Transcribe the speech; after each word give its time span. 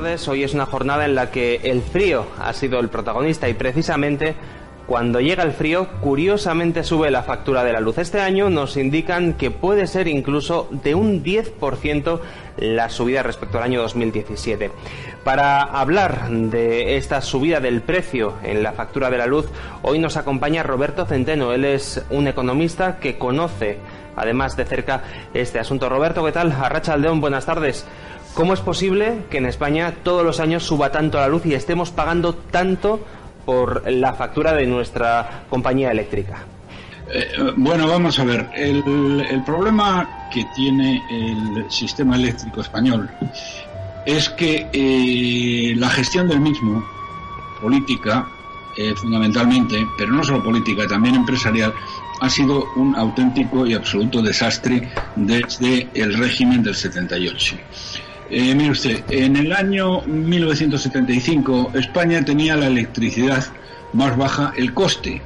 Tardes, 0.00 0.28
hoy 0.28 0.44
es 0.44 0.54
una 0.54 0.64
jornada 0.64 1.04
en 1.04 1.14
la 1.14 1.30
que 1.30 1.56
el 1.62 1.82
frío 1.82 2.26
ha 2.38 2.54
sido 2.54 2.80
el 2.80 2.88
protagonista 2.88 3.50
y 3.50 3.54
precisamente 3.54 4.34
cuando 4.86 5.20
llega 5.20 5.42
el 5.42 5.52
frío, 5.52 5.88
curiosamente 6.00 6.84
sube 6.84 7.10
la 7.10 7.22
factura 7.22 7.64
de 7.64 7.74
la 7.74 7.80
luz. 7.80 7.98
Este 7.98 8.18
año 8.18 8.48
nos 8.48 8.78
indican 8.78 9.34
que 9.34 9.50
puede 9.50 9.86
ser 9.86 10.08
incluso 10.08 10.68
de 10.70 10.94
un 10.94 11.22
10% 11.22 12.18
la 12.56 12.88
subida 12.88 13.22
respecto 13.22 13.58
al 13.58 13.64
año 13.64 13.82
2017. 13.82 14.70
Para 15.22 15.62
hablar 15.62 16.30
de 16.30 16.96
esta 16.96 17.20
subida 17.20 17.60
del 17.60 17.82
precio 17.82 18.34
en 18.42 18.62
la 18.62 18.72
factura 18.72 19.10
de 19.10 19.18
la 19.18 19.26
luz, 19.26 19.48
hoy 19.82 19.98
nos 19.98 20.16
acompaña 20.16 20.62
Roberto 20.62 21.04
Centeno. 21.04 21.52
Él 21.52 21.66
es 21.66 22.02
un 22.08 22.26
economista 22.26 22.98
que 22.98 23.18
conoce 23.18 23.78
además 24.16 24.56
de 24.56 24.64
cerca 24.64 25.02
este 25.34 25.58
asunto. 25.58 25.88
Roberto, 25.88 26.24
¿qué 26.24 26.32
tal? 26.32 26.52
Arracha 26.52 26.94
Aldeón, 26.94 27.20
buenas 27.20 27.46
tardes. 27.46 27.86
¿Cómo 28.34 28.54
es 28.54 28.60
posible 28.60 29.24
que 29.28 29.38
en 29.38 29.46
España 29.46 29.94
todos 30.02 30.24
los 30.24 30.40
años 30.40 30.62
suba 30.62 30.92
tanto 30.92 31.18
la 31.18 31.28
luz 31.28 31.44
y 31.46 31.54
estemos 31.54 31.90
pagando 31.90 32.34
tanto 32.34 33.00
por 33.44 33.90
la 33.90 34.14
factura 34.14 34.52
de 34.52 34.66
nuestra 34.66 35.44
compañía 35.50 35.90
eléctrica? 35.90 36.44
Eh, 37.12 37.52
bueno, 37.56 37.88
vamos 37.88 38.18
a 38.18 38.24
ver. 38.24 38.48
El, 38.54 39.42
problema 39.44 40.28
que 40.32 40.46
tiene 40.54 41.02
el 41.10 41.70
sistema 41.70 42.14
eléctrico 42.14 42.60
español 42.60 43.10
es 44.06 44.28
que 44.30 44.68
eh, 44.72 45.74
la 45.76 45.90
gestión 45.90 46.28
del 46.28 46.40
mismo, 46.40 46.84
política, 47.60 48.28
eh, 48.76 48.94
fundamentalmente, 48.94 49.84
pero 49.98 50.12
no 50.12 50.22
solo 50.22 50.42
política, 50.42 50.86
también 50.86 51.16
empresarial, 51.16 51.74
ha 52.20 52.30
sido 52.30 52.66
un 52.76 52.94
auténtico 52.94 53.66
y 53.66 53.74
absoluto 53.74 54.22
desastre 54.22 54.88
desde 55.16 55.88
el 55.94 56.14
régimen 56.14 56.62
del 56.62 56.76
78. 56.76 57.56
Eh, 58.30 58.54
mire 58.54 58.70
usted, 58.70 59.02
en 59.10 59.34
el 59.36 59.52
año 59.52 60.02
1975 60.02 61.72
España 61.74 62.24
tenía 62.24 62.56
la 62.56 62.68
electricidad 62.68 63.44
más 63.92 64.16
baja, 64.16 64.52
el 64.56 64.72
coste 64.72 65.20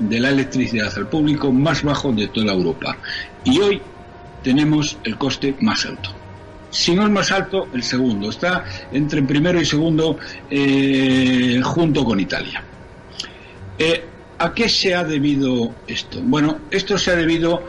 de 0.00 0.18
la 0.18 0.30
electricidad 0.30 0.92
al 0.96 1.08
público 1.08 1.52
más 1.52 1.84
bajo 1.84 2.12
de 2.12 2.26
toda 2.26 2.52
Europa. 2.52 2.96
Y 3.44 3.60
hoy 3.60 3.80
tenemos 4.42 4.98
el 5.04 5.16
coste 5.16 5.54
más 5.60 5.86
alto. 5.86 6.10
Si 6.70 6.94
no 6.94 7.04
es 7.04 7.10
más 7.10 7.30
alto, 7.30 7.68
el 7.72 7.84
segundo. 7.84 8.30
Está 8.30 8.64
entre 8.90 9.22
primero 9.22 9.60
y 9.60 9.64
segundo 9.64 10.18
eh, 10.50 11.60
junto 11.62 12.04
con 12.04 12.18
Italia. 12.18 12.64
Eh, 13.78 14.04
¿A 14.38 14.54
qué 14.54 14.68
se 14.68 14.94
ha 14.94 15.04
debido 15.04 15.74
esto? 15.86 16.18
Bueno, 16.22 16.60
esto 16.70 16.96
se 16.96 17.10
ha 17.10 17.16
debido 17.16 17.62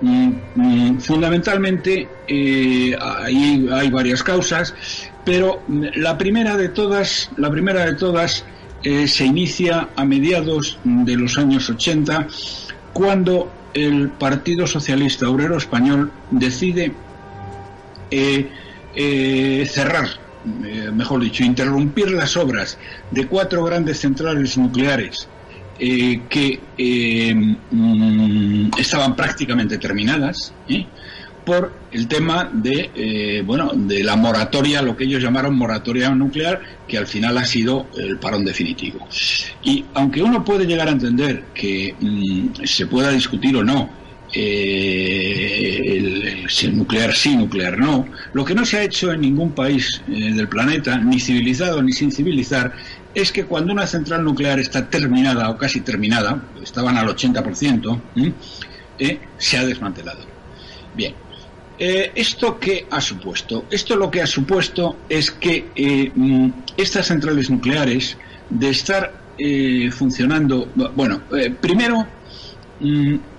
Mm, 0.00 0.98
fundamentalmente 1.00 2.08
eh, 2.28 2.96
hay, 3.00 3.90
varias 3.90 4.22
causas, 4.22 4.74
pero 5.24 5.62
la 5.66 6.16
primera 6.16 6.56
de 6.56 6.68
todas, 6.68 7.28
la 7.36 7.50
primera 7.50 7.84
de 7.84 7.94
todas 7.94 8.44
eh, 8.84 9.08
se 9.08 9.24
inicia 9.24 9.88
a 9.96 10.04
mediados 10.04 10.78
de 10.84 11.16
los 11.16 11.36
años 11.36 11.68
80, 11.68 12.28
cuando 12.92 13.50
el 13.74 14.10
Partido 14.10 14.66
Socialista 14.66 15.28
Obrero 15.28 15.56
Español 15.56 16.12
decide 16.30 16.92
eh, 18.10 19.66
cerrar, 19.68 20.08
mejor 20.92 21.22
dicho, 21.22 21.42
interrumpir 21.42 22.10
las 22.12 22.36
obras 22.36 22.78
de 23.10 23.26
cuatro 23.26 23.64
grandes 23.64 24.00
centrales 24.00 24.56
nucleares 24.56 25.28
eh, 25.78 26.22
que 26.28 26.60
eh, 26.76 27.34
mm, 27.34 28.70
estaban 28.78 29.14
prácticamente 29.14 29.78
terminadas 29.78 30.52
¿eh? 30.68 30.86
por 31.44 31.72
el 31.92 32.06
tema 32.08 32.50
de 32.52 33.42
bueno 33.46 33.70
de 33.74 34.04
la 34.04 34.16
moratoria 34.16 34.82
lo 34.82 34.96
que 34.96 35.04
ellos 35.04 35.22
llamaron 35.22 35.56
moratoria 35.56 36.10
nuclear 36.10 36.60
que 36.86 36.98
al 36.98 37.06
final 37.06 37.38
ha 37.38 37.44
sido 37.44 37.86
el 37.96 38.18
parón 38.18 38.44
definitivo 38.44 39.08
y 39.62 39.84
aunque 39.94 40.22
uno 40.22 40.44
puede 40.44 40.66
llegar 40.66 40.88
a 40.88 40.92
entender 40.92 41.44
que 41.54 41.94
mm, 41.98 42.64
se 42.64 42.86
pueda 42.86 43.10
discutir 43.10 43.56
o 43.56 43.64
no 43.64 43.98
eh, 44.34 45.84
el, 45.86 46.76
nuclear 46.76 47.14
sí, 47.14 47.36
nuclear 47.36 47.78
no. 47.78 48.06
Lo 48.32 48.44
que 48.44 48.54
no 48.54 48.64
se 48.64 48.78
ha 48.78 48.82
hecho 48.82 49.12
en 49.12 49.22
ningún 49.22 49.52
país 49.52 50.02
del 50.06 50.48
planeta, 50.48 50.98
ni 50.98 51.18
civilizado 51.18 51.82
ni 51.82 51.92
sin 51.92 52.12
civilizar, 52.12 52.74
es 53.22 53.32
que 53.32 53.44
cuando 53.44 53.72
una 53.72 53.86
central 53.86 54.24
nuclear 54.24 54.60
está 54.60 54.88
terminada 54.88 55.50
o 55.50 55.58
casi 55.58 55.80
terminada, 55.80 56.40
estaban 56.62 56.96
al 56.96 57.08
80%, 57.08 58.00
eh, 58.98 59.18
se 59.36 59.58
ha 59.58 59.64
desmantelado. 59.64 60.20
Bien, 60.94 61.14
eh, 61.78 62.12
¿esto 62.14 62.58
qué 62.60 62.86
ha 62.90 63.00
supuesto? 63.00 63.66
Esto 63.70 63.96
lo 63.96 64.10
que 64.10 64.22
ha 64.22 64.26
supuesto 64.26 64.98
es 65.08 65.32
que 65.32 65.68
eh, 65.74 66.12
estas 66.76 67.06
centrales 67.06 67.50
nucleares, 67.50 68.16
de 68.50 68.70
estar 68.70 69.28
funcionando, 69.92 70.68
bueno, 70.96 71.22
primero 71.60 72.08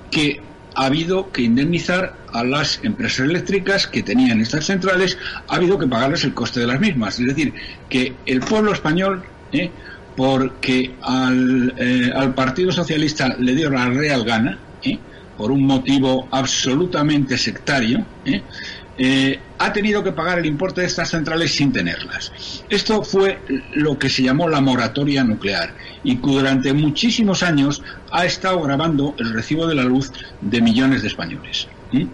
que 0.09 0.41
ha 0.75 0.85
habido 0.85 1.29
que 1.31 1.41
indemnizar 1.41 2.15
a 2.31 2.43
las 2.45 2.79
empresas 2.83 3.21
eléctricas 3.21 3.85
que 3.85 4.01
tenían 4.01 4.39
estas 4.39 4.65
centrales, 4.65 5.17
ha 5.47 5.55
habido 5.55 5.77
que 5.77 5.87
pagarles 5.87 6.23
el 6.23 6.33
coste 6.33 6.61
de 6.61 6.67
las 6.67 6.79
mismas. 6.79 7.19
Es 7.19 7.25
decir, 7.25 7.53
que 7.89 8.13
el 8.25 8.39
pueblo 8.39 8.71
español 8.71 9.23
¿eh? 9.51 9.71
porque 10.15 10.95
al, 11.01 11.73
eh, 11.77 12.11
al, 12.13 12.33
Partido 12.33 12.71
Socialista 12.71 13.35
le 13.39 13.55
dio 13.55 13.69
la 13.69 13.87
real 13.87 14.23
gana, 14.23 14.57
¿eh? 14.83 14.97
por 15.37 15.51
un 15.51 15.65
motivo 15.65 16.27
absolutamente 16.31 17.37
sectario, 17.37 18.05
ha 19.59 19.71
tenido 19.71 20.03
que 20.03 20.11
pagar 20.11 20.39
el 20.39 20.45
importe 20.45 20.81
de 20.81 20.87
estas 20.87 21.11
centrales 21.11 21.55
sin 21.55 21.71
tenerlas. 21.71 22.33
Esto 22.69 23.01
fue 23.01 23.39
lo 23.73 23.97
que 23.97 24.09
se 24.09 24.23
llamó 24.23 24.49
la 24.49 24.59
moratoria 24.59 25.23
nuclear 25.23 25.73
y 26.03 26.17
que 26.17 26.29
durante 26.29 26.73
muchísimos 26.73 27.41
años 27.41 27.81
ha 28.11 28.25
estado 28.25 28.61
grabando 28.61 29.15
el 29.17 29.33
recibo 29.33 29.67
de 29.67 29.75
la 29.75 29.83
luz 29.83 30.11
de 30.41 30.61
millones 30.61 31.01
de 31.01 31.07
españoles 31.07 31.69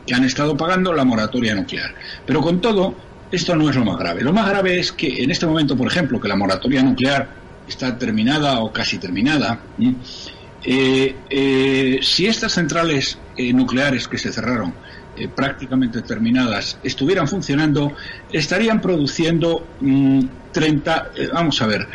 que 0.06 0.14
han 0.14 0.24
estado 0.24 0.56
pagando 0.56 0.94
la 0.94 1.04
moratoria 1.04 1.56
nuclear. 1.56 1.94
Pero 2.26 2.42
con 2.42 2.62
todo, 2.62 2.96
esto 3.32 3.56
no 3.56 3.70
es 3.70 3.76
lo 3.76 3.86
más 3.86 3.98
grave. 3.98 4.22
Lo 4.22 4.34
más 4.34 4.48
grave 4.50 4.80
es 4.80 4.92
que 4.92 5.24
en 5.24 5.32
este 5.32 5.46
momento, 5.46 5.76
por 5.76 5.88
ejemplo, 5.88 6.20
que 6.20 6.28
la 6.28 6.36
moratoria 6.36 6.84
nuclear 6.84 7.28
está 7.68 7.98
terminada 7.98 8.60
o 8.60 8.72
casi 8.72 8.98
terminada, 8.98 9.60
eh, 10.64 11.16
eh, 11.30 12.00
si 12.02 12.26
estas 12.26 12.54
centrales 12.54 13.20
eh, 13.38 13.54
nucleares 13.54 14.08
que 14.08 14.18
se 14.18 14.32
cerraron 14.32 14.74
prácticamente 15.34 16.02
terminadas 16.02 16.78
estuvieran 16.84 17.26
funcionando, 17.26 17.94
estarían 18.34 18.82
produciendo 18.82 19.66
mmm, 19.80 20.20
30, 20.52 21.12
eh, 21.16 21.30
vamos 21.32 21.62
a 21.62 21.68
ver, 21.68 21.88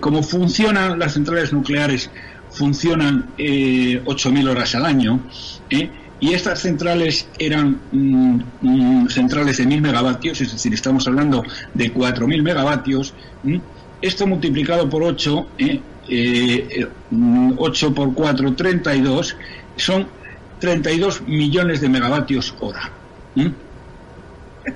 como 0.00 0.22
funcionan 0.22 0.98
las 0.98 1.12
centrales 1.12 1.52
nucleares, 1.52 2.10
funcionan 2.50 3.26
8.000 3.36 4.48
horas 4.48 4.74
al 4.74 4.86
año, 4.86 5.20
y 6.18 6.32
estas 6.32 6.60
centrales 6.60 7.28
eran 7.38 7.80
mmm, 7.92 8.40
mmm, 8.62 9.08
centrales 9.08 9.58
de 9.58 9.64
1.000 9.64 9.80
megavatios, 9.80 10.40
es 10.40 10.52
decir, 10.52 10.72
estamos 10.72 11.06
hablando 11.06 11.44
de 11.74 11.92
4.000 11.92 12.42
megavatios, 12.42 13.12
esto 14.00 14.26
multiplicado 14.26 14.88
por 14.88 15.02
8, 15.02 15.46
eh, 15.58 16.88
8 17.58 17.94
por 17.94 18.14
4, 18.14 18.54
32, 18.54 19.36
son 19.76 20.08
32 20.58 21.22
millones 21.22 21.80
de 21.80 21.88
megavatios 21.88 22.54
hora. 22.60 22.90
¿Mm? 23.34 23.46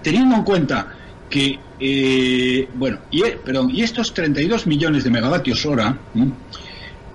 Teniendo 0.02 0.36
en 0.36 0.42
cuenta 0.42 0.94
que, 1.28 1.58
eh, 1.78 2.68
bueno, 2.74 2.98
y, 3.10 3.22
perdón, 3.44 3.70
y 3.70 3.82
estos 3.82 4.12
32 4.12 4.66
millones 4.66 5.04
de 5.04 5.10
megavatios 5.10 5.64
hora, 5.64 5.96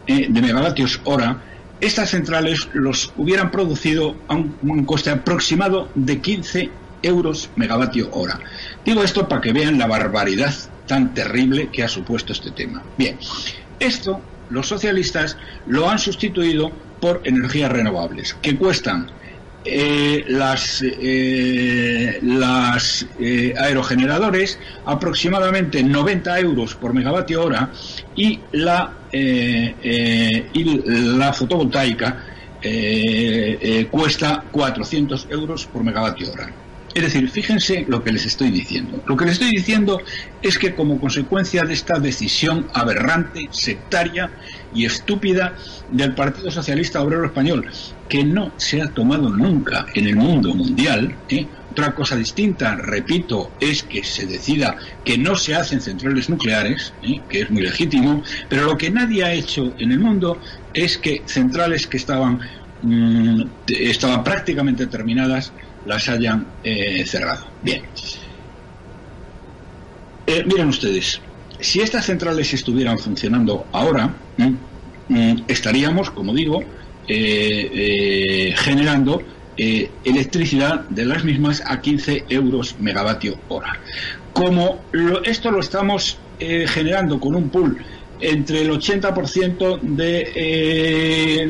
eh, 0.08 0.28
de 0.30 0.42
megavatios 0.42 1.00
hora, 1.04 1.42
estas 1.82 2.10
centrales 2.12 2.70
los 2.74 3.12
hubieran 3.18 3.52
producido 3.52 4.16
a 4.28 4.36
un, 4.36 4.86
coste 4.86 5.10
aproximado 5.10 5.90
de 5.96 6.22
15 6.22 6.70
euros 7.04 7.50
megavatio 7.56 8.10
hora. 8.12 8.40
Digo 8.84 9.04
esto 9.04 9.28
para 9.28 9.42
que 9.42 9.54
vean 9.54 9.78
la 9.78 9.88
barbaridad 9.88 10.54
tan 10.88 11.14
terrible 11.14 11.70
que 11.72 11.84
ha 11.84 11.90
supuesto 11.90 12.34
este 12.34 12.52
tema. 12.52 12.84
Bien, 12.98 13.18
esto 13.80 14.22
los 14.50 14.68
socialistas 14.68 15.38
lo 15.68 15.90
han 15.90 16.00
sustituido 16.00 16.72
por 17.02 17.22
energías 17.24 17.72
renovables, 17.72 18.36
que 18.42 18.56
cuestan 18.56 19.08
eh, 19.68 20.24
las, 20.28 20.84
eh, 20.84 22.20
las 22.22 23.06
eh, 23.20 23.54
aerogeneradores 23.58 24.60
aproximadamente 24.86 25.82
90 25.84 26.40
euros 26.40 26.76
por 26.76 26.94
megavatio 26.94 27.44
hora 27.44 27.72
y 28.16 28.40
la, 28.52 28.94
y 29.12 30.82
la 30.86 31.34
fotovoltaica 31.34 32.24
cuesta 33.90 34.44
400 34.52 35.28
euros 35.30 35.66
por 35.66 35.84
megavatio 35.84 36.32
hora. 36.32 36.65
Es 36.96 37.04
decir, 37.04 37.30
fíjense 37.30 37.86
lo 37.90 38.02
que 38.02 38.14
les 38.14 38.26
estoy 38.26 38.52
diciendo. 38.52 39.04
Lo 39.06 39.18
que 39.18 39.26
les 39.26 39.34
estoy 39.34 39.50
diciendo 39.50 40.02
es 40.42 40.58
que 40.58 40.74
como 40.74 40.98
consecuencia 40.98 41.64
de 41.66 41.74
esta 41.74 42.00
decisión 42.00 42.68
aberrante, 42.74 43.50
sectaria 43.52 44.32
y 44.74 44.86
estúpida 44.86 45.56
del 45.92 46.16
Partido 46.16 46.50
Socialista 46.50 47.02
Obrero 47.02 47.26
Español, 47.26 47.70
que 48.08 48.24
no 48.24 48.54
se 48.56 48.82
ha 48.82 48.88
tomado 48.88 49.30
nunca 49.30 49.88
en 49.94 50.08
el 50.08 50.16
mundo 50.16 50.56
mundial, 50.56 51.14
¿eh? 51.28 51.46
otra 51.70 51.94
cosa 51.94 52.16
distinta, 52.16 52.76
repito, 52.76 53.52
es 53.60 53.84
que 53.84 54.02
se 54.02 54.26
decida 54.26 54.78
que 55.04 55.18
no 55.18 55.36
se 55.36 55.54
hacen 55.54 55.82
centrales 55.82 56.30
nucleares, 56.30 56.94
¿eh? 57.04 57.20
que 57.28 57.42
es 57.42 57.52
muy 57.52 57.64
legítimo, 57.64 58.24
pero 58.48 58.64
lo 58.64 58.78
que 58.78 58.90
nadie 58.90 59.26
ha 59.26 59.34
hecho 59.34 59.74
en 59.80 59.92
el 59.92 60.00
mundo 60.00 60.40
es 60.74 60.98
que 60.98 61.24
centrales 61.26 61.88
que 61.88 61.98
estaban, 61.98 62.40
mm, 62.84 63.42
estaban 63.68 64.24
prácticamente 64.24 64.88
terminadas 64.88 65.52
las 65.86 66.10
hayan 66.10 66.46
eh, 66.64 67.04
cerrado. 67.06 67.46
Bien. 67.62 67.84
Eh, 70.28 70.44
miren 70.46 70.70
ustedes, 70.70 71.22
si 71.60 71.82
estas 71.82 72.06
centrales 72.06 72.54
estuvieran 72.54 72.98
funcionando 72.98 73.68
ahora, 73.72 74.14
estaríamos, 75.48 76.10
como 76.10 76.34
digo, 76.34 76.64
eh, 77.08 78.54
generando 78.58 79.22
electricidad 79.58 80.82
de 80.90 81.06
las 81.06 81.24
mismas 81.24 81.64
a 81.66 81.80
15 81.80 82.26
euros 82.30 82.76
megavatio 82.80 83.38
hora. 83.48 83.80
Como 84.34 84.82
esto 85.24 85.52
lo 85.52 85.60
estamos 85.60 86.18
generando 86.40 87.20
con 87.20 87.36
un 87.36 87.50
pool 87.50 87.78
entre 88.20 88.62
el 88.62 88.72
80% 88.72 89.82
de 89.82 90.32
eh, 90.36 91.48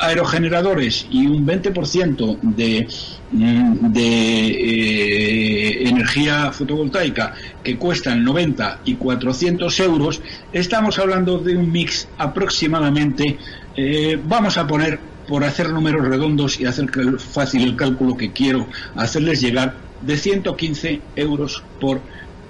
aerogeneradores 0.00 1.06
y 1.10 1.26
un 1.26 1.46
20% 1.46 2.38
de, 2.42 2.88
mm, 3.32 3.92
eh, 3.96 5.88
energía 5.88 6.52
fotovoltaica 6.52 7.34
que 7.62 7.76
cuestan 7.76 8.24
90 8.24 8.80
y 8.84 8.94
400 8.94 9.80
euros, 9.80 10.20
estamos 10.52 10.98
hablando 10.98 11.38
de 11.38 11.56
un 11.56 11.70
mix 11.70 12.08
aproximadamente, 12.18 13.38
eh, 13.76 14.18
vamos 14.24 14.58
a 14.58 14.66
poner, 14.66 14.98
por 15.28 15.42
hacer 15.42 15.70
números 15.70 16.06
redondos 16.06 16.60
y 16.60 16.66
hacer 16.66 16.88
fácil 17.18 17.64
el 17.64 17.74
cálculo 17.74 18.16
que 18.16 18.32
quiero 18.32 18.68
hacerles 18.94 19.40
llegar, 19.40 19.74
de 20.02 20.16
115 20.16 21.00
euros 21.16 21.64
por 21.80 22.00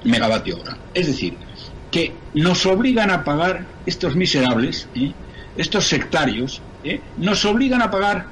megavatio 0.04 0.60
hora. 0.60 0.76
Es 0.92 1.06
decir, 1.06 1.36
que 1.90 2.12
nos 2.34 2.66
obligan 2.66 3.10
a 3.10 3.24
pagar 3.24 3.66
estos 3.86 4.14
miserables, 4.16 4.88
¿eh? 4.94 5.12
estos 5.56 5.86
sectarios, 5.86 6.60
¿eh? 6.84 7.00
nos 7.18 7.44
obligan 7.44 7.82
a 7.82 7.90
pagar 7.90 8.28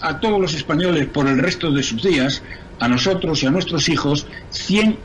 a 0.00 0.20
todos 0.20 0.40
los 0.40 0.54
españoles 0.54 1.06
por 1.06 1.26
el 1.26 1.38
resto 1.38 1.70
de 1.72 1.82
sus 1.82 2.02
días, 2.02 2.42
a 2.78 2.88
nosotros 2.88 3.42
y 3.42 3.46
a 3.46 3.50
nuestros 3.50 3.88
hijos, 3.88 4.26
100 4.50 4.96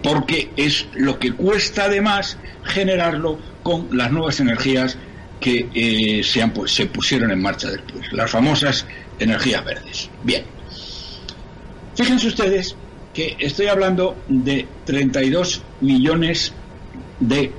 porque 0.02 0.50
es 0.56 0.86
lo 0.94 1.18
que 1.18 1.32
cuesta 1.32 1.84
además 1.84 2.36
generarlo 2.64 3.38
con 3.62 3.88
las 3.96 4.12
nuevas 4.12 4.38
energías 4.40 4.98
que 5.40 6.20
se, 6.22 6.42
han, 6.42 6.52
se 6.66 6.86
pusieron 6.86 7.30
en 7.30 7.40
marcha 7.40 7.70
después, 7.70 8.12
las 8.12 8.30
famosas 8.30 8.84
energías 9.18 9.64
verdes. 9.64 10.10
Bien. 10.22 10.59
Fíjense 11.94 12.28
ustedes 12.28 12.76
que 13.12 13.36
estoy 13.38 13.66
hablando 13.66 14.16
de 14.28 14.66
32 14.84 15.62
millones 15.80 16.52
de 17.18 17.52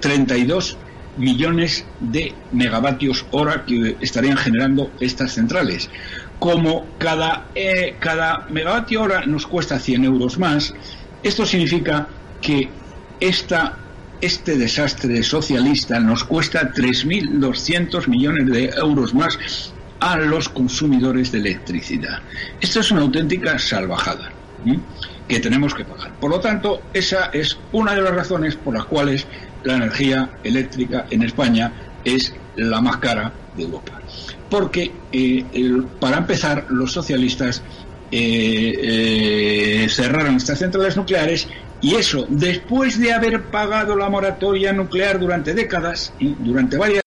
32 0.00 0.72
eh, 0.72 0.76
eh, 0.76 0.84
millones 1.16 1.84
de 2.00 2.34
megavatios 2.52 3.24
hora 3.30 3.64
que 3.64 3.96
estarían 4.00 4.36
generando 4.36 4.90
estas 5.00 5.32
centrales. 5.32 5.90
Como 6.38 6.86
cada, 6.98 7.46
eh, 7.54 7.96
cada 8.00 8.46
megavatio 8.50 9.02
hora 9.02 9.24
nos 9.26 9.46
cuesta 9.46 9.78
100 9.78 10.04
euros 10.04 10.38
más, 10.38 10.74
esto 11.22 11.46
significa 11.46 12.08
que 12.40 12.68
esta, 13.20 13.78
este 14.20 14.56
desastre 14.56 15.22
socialista 15.22 16.00
nos 16.00 16.24
cuesta 16.24 16.72
3.200 16.72 18.08
millones 18.08 18.46
de 18.46 18.64
euros 18.76 19.14
más 19.14 19.38
a 20.04 20.18
los 20.18 20.50
consumidores 20.50 21.32
de 21.32 21.38
electricidad. 21.38 22.20
Esto 22.60 22.80
es 22.80 22.90
una 22.90 23.00
auténtica 23.00 23.58
salvajada 23.58 24.30
que 25.26 25.40
tenemos 25.40 25.74
que 25.74 25.82
pagar. 25.86 26.12
Por 26.20 26.30
lo 26.30 26.40
tanto, 26.40 26.82
esa 26.92 27.30
es 27.32 27.56
una 27.72 27.94
de 27.94 28.02
las 28.02 28.14
razones 28.14 28.54
por 28.54 28.74
las 28.74 28.84
cuales 28.84 29.26
la 29.62 29.76
energía 29.76 30.28
eléctrica 30.44 31.06
en 31.08 31.22
España 31.22 31.72
es 32.04 32.34
la 32.56 32.82
más 32.82 32.98
cara 32.98 33.32
de 33.56 33.62
Europa. 33.62 33.98
Porque, 34.50 34.92
eh, 35.10 35.42
para 35.98 36.18
empezar, 36.18 36.66
los 36.68 36.92
socialistas 36.92 37.62
eh, 38.12 38.74
eh, 38.82 39.88
cerraron 39.88 40.36
estas 40.36 40.58
centrales 40.58 40.98
nucleares 40.98 41.48
y 41.80 41.94
eso, 41.94 42.26
después 42.28 43.00
de 43.00 43.14
haber 43.14 43.44
pagado 43.44 43.96
la 43.96 44.10
moratoria 44.10 44.74
nuclear 44.74 45.18
durante 45.18 45.54
décadas, 45.54 46.12
durante 46.20 46.76
varias 46.76 47.03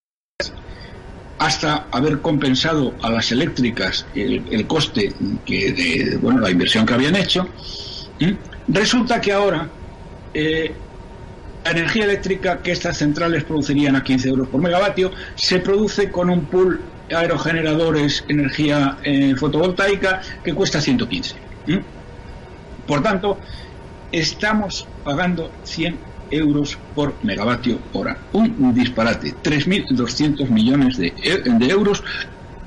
hasta 1.39 1.87
haber 1.91 2.21
compensado 2.21 2.93
a 3.01 3.09
las 3.11 3.31
eléctricas 3.31 4.05
el, 4.15 4.65
coste 4.67 5.13
que 5.45 5.71
de 5.71 6.17
bueno 6.17 6.39
la 6.39 6.49
inversión 6.49 6.85
que 6.85 6.93
habían 6.93 7.15
hecho 7.15 7.47
resulta 8.67 9.21
que 9.21 9.31
ahora 9.31 9.69
eh, 10.33 10.73
la 11.63 11.71
energía 11.71 12.05
eléctrica 12.05 12.61
que 12.61 12.71
estas 12.71 12.97
centrales 12.97 13.43
producirían 13.43 13.95
a 13.95 14.03
15 14.03 14.29
euros 14.29 14.47
por 14.47 14.61
megavatio 14.61 15.11
se 15.35 15.59
produce 15.59 16.09
con 16.09 16.29
un 16.29 16.45
pool 16.45 16.81
aerogeneradores 17.11 18.25
energía 18.27 18.97
eh, 19.03 19.35
fotovoltaica 19.35 20.21
que 20.43 20.53
cuesta 20.53 20.81
115 20.81 21.35
por 22.87 23.03
tanto 23.03 23.37
estamos 24.11 24.87
pagando 25.03 25.51
100 25.63 26.16
euros 26.31 26.77
por 26.95 27.13
megavatio 27.23 27.79
hora. 27.93 28.17
Un 28.33 28.73
disparate, 28.73 29.33
3.200 29.43 30.49
millones 30.49 30.97
de, 30.97 31.11
de 31.11 31.69
euros 31.69 32.03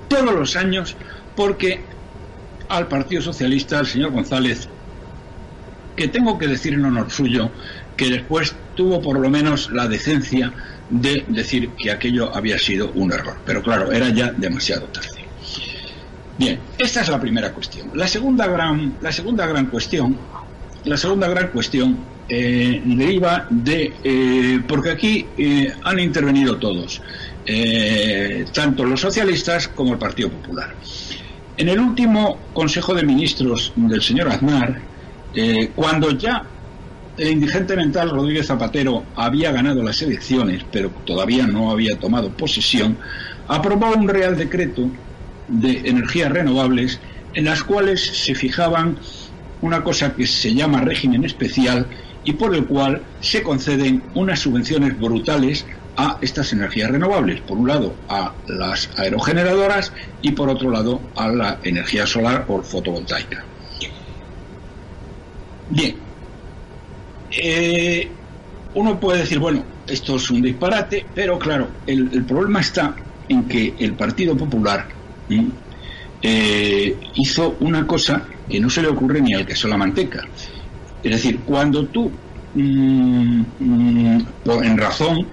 todos 0.09 0.35
los 0.35 0.57
años 0.57 0.97
porque 1.37 1.81
al 2.69 2.89
Partido 2.89 3.23
Socialista, 3.23 3.79
al 3.79 3.87
señor 3.87 4.13
González, 4.13 4.69
que 5.97 6.09
tengo 6.09 6.39
que 6.39 6.47
decir 6.47 6.75
en 6.75 6.85
honor 6.85 7.11
suyo, 7.11 7.51
que 7.97 8.09
después 8.09 8.55
tuvo 8.75 9.03
por 9.03 9.19
lo 9.19 9.29
menos 9.29 9.71
la 9.71 9.87
decencia 9.89 10.53
de 10.89 11.25
decir 11.29 11.71
que 11.79 11.91
aquello 11.91 12.35
había 12.35 12.59
sido 12.59 12.91
un 12.95 13.13
error. 13.13 13.37
Pero 13.45 13.63
claro, 13.63 13.93
era 13.93 14.09
ya 14.09 14.33
demasiado 14.33 14.87
tarde. 14.87 15.25
Bien, 16.39 16.59
esta 16.79 17.03
es 17.03 17.09
la 17.09 17.21
primera 17.21 17.53
cuestión. 17.53 17.91
La 17.95 18.09
segunda 18.09 18.47
gran, 18.47 18.97
la 19.03 19.13
segunda 19.13 19.47
gran 19.47 19.67
cuestión, 19.67 20.17
la 20.85 20.97
segunda 20.97 21.29
gran 21.29 21.49
cuestión 21.49 21.99
eh, 22.33 22.81
deriva 22.85 23.49
de, 23.51 23.93
eh, 24.05 24.61
porque 24.69 24.91
aquí 24.93 25.27
eh, 25.37 25.75
han 25.83 25.99
intervenido 25.99 26.59
todos, 26.59 27.03
tanto 28.55 28.85
los 28.85 29.01
socialistas 29.01 29.67
como 29.67 29.95
el 29.95 29.99
Partido 29.99 30.29
Popular. 30.29 30.73
En 31.57 31.69
el 31.69 31.81
último 31.81 32.39
Consejo 32.53 32.95
de 32.95 33.03
Ministros 33.03 33.73
del 33.75 34.01
señor 34.01 34.29
Aznar, 34.29 34.81
cuando 35.75 36.13
ya 36.13 36.45
el 37.19 37.29
indigente 37.33 37.75
mental 37.75 38.11
Rodríguez 38.11 38.47
Zapatero 38.47 39.03
había 39.17 39.51
ganado 39.51 39.83
las 39.83 40.01
elecciones, 40.01 40.65
pero 40.71 40.91
todavía 41.05 41.49
no 41.49 41.73
había 41.73 41.99
tomado 41.99 42.31
posesión, 42.31 42.97
aprobó 43.49 43.91
un 43.91 44.07
Real 44.07 44.37
Decreto 44.37 44.89
de 45.49 45.89
energías 45.89 46.31
renovables 46.31 47.01
en 47.35 47.47
las 47.47 47.65
cuales 47.65 48.01
se 48.01 48.37
fijaban 48.37 48.97
una 49.61 49.83
cosa 49.83 50.15
que 50.15 50.29
se 50.29 50.55
llama 50.55 50.83
régimen 50.83 51.25
especial 51.25 51.89
y 52.25 52.33
por 52.35 52.55
el 52.55 52.67
cual 52.67 53.03
se 53.21 53.43
conceden 53.43 54.03
unas 54.15 54.41
subvenciones 54.41 54.99
brutales 54.99 55.65
a 55.97 56.19
estas 56.21 56.53
energías 56.53 56.91
renovables. 56.91 57.41
Por 57.41 57.59
un 57.59 57.69
lado 57.69 57.95
a 58.09 58.33
las 58.47 58.91
aerogeneradoras 58.99 59.93
y 60.23 60.33
por 60.33 60.49
otro 60.49 60.71
lado 60.71 61.01
a 61.17 61.29
la 61.29 61.59
energía 61.63 62.07
solar 62.07 62.45
o 62.49 62.63
fotovoltaica. 62.63 63.45
Bien, 65.71 65.95
eh, 67.31 68.09
uno 68.75 68.99
puede 68.99 69.21
decir, 69.21 69.39
bueno, 69.39 69.63
esto 69.87 70.17
es 70.17 70.31
un 70.31 70.43
disparate, 70.43 71.07
pero 71.15 71.39
claro, 71.39 71.69
el, 71.87 72.25
problema 72.25 72.61
está 72.61 72.95
en 73.29 73.45
que 73.45 73.75
el 73.79 73.95
Partido 73.95 74.37
Popular 74.37 74.87
eh, 76.23 76.97
hizo 77.15 77.57
una 77.61 77.87
cosa 77.87 78.25
que 78.49 78.61
no 78.61 78.69
se 78.69 78.83
le 78.83 78.89
ocurre 78.89 79.21
ni 79.21 79.33
al 79.35 79.47
que 79.47 79.55
la 79.69 79.77
manteca. 79.77 80.25
Es 81.03 81.11
decir, 81.11 81.41
cuando 81.41 81.87
tú 81.87 82.11
mm, 82.55 83.43
mm, 83.59 84.27
en 84.63 84.79
razón 84.79 85.27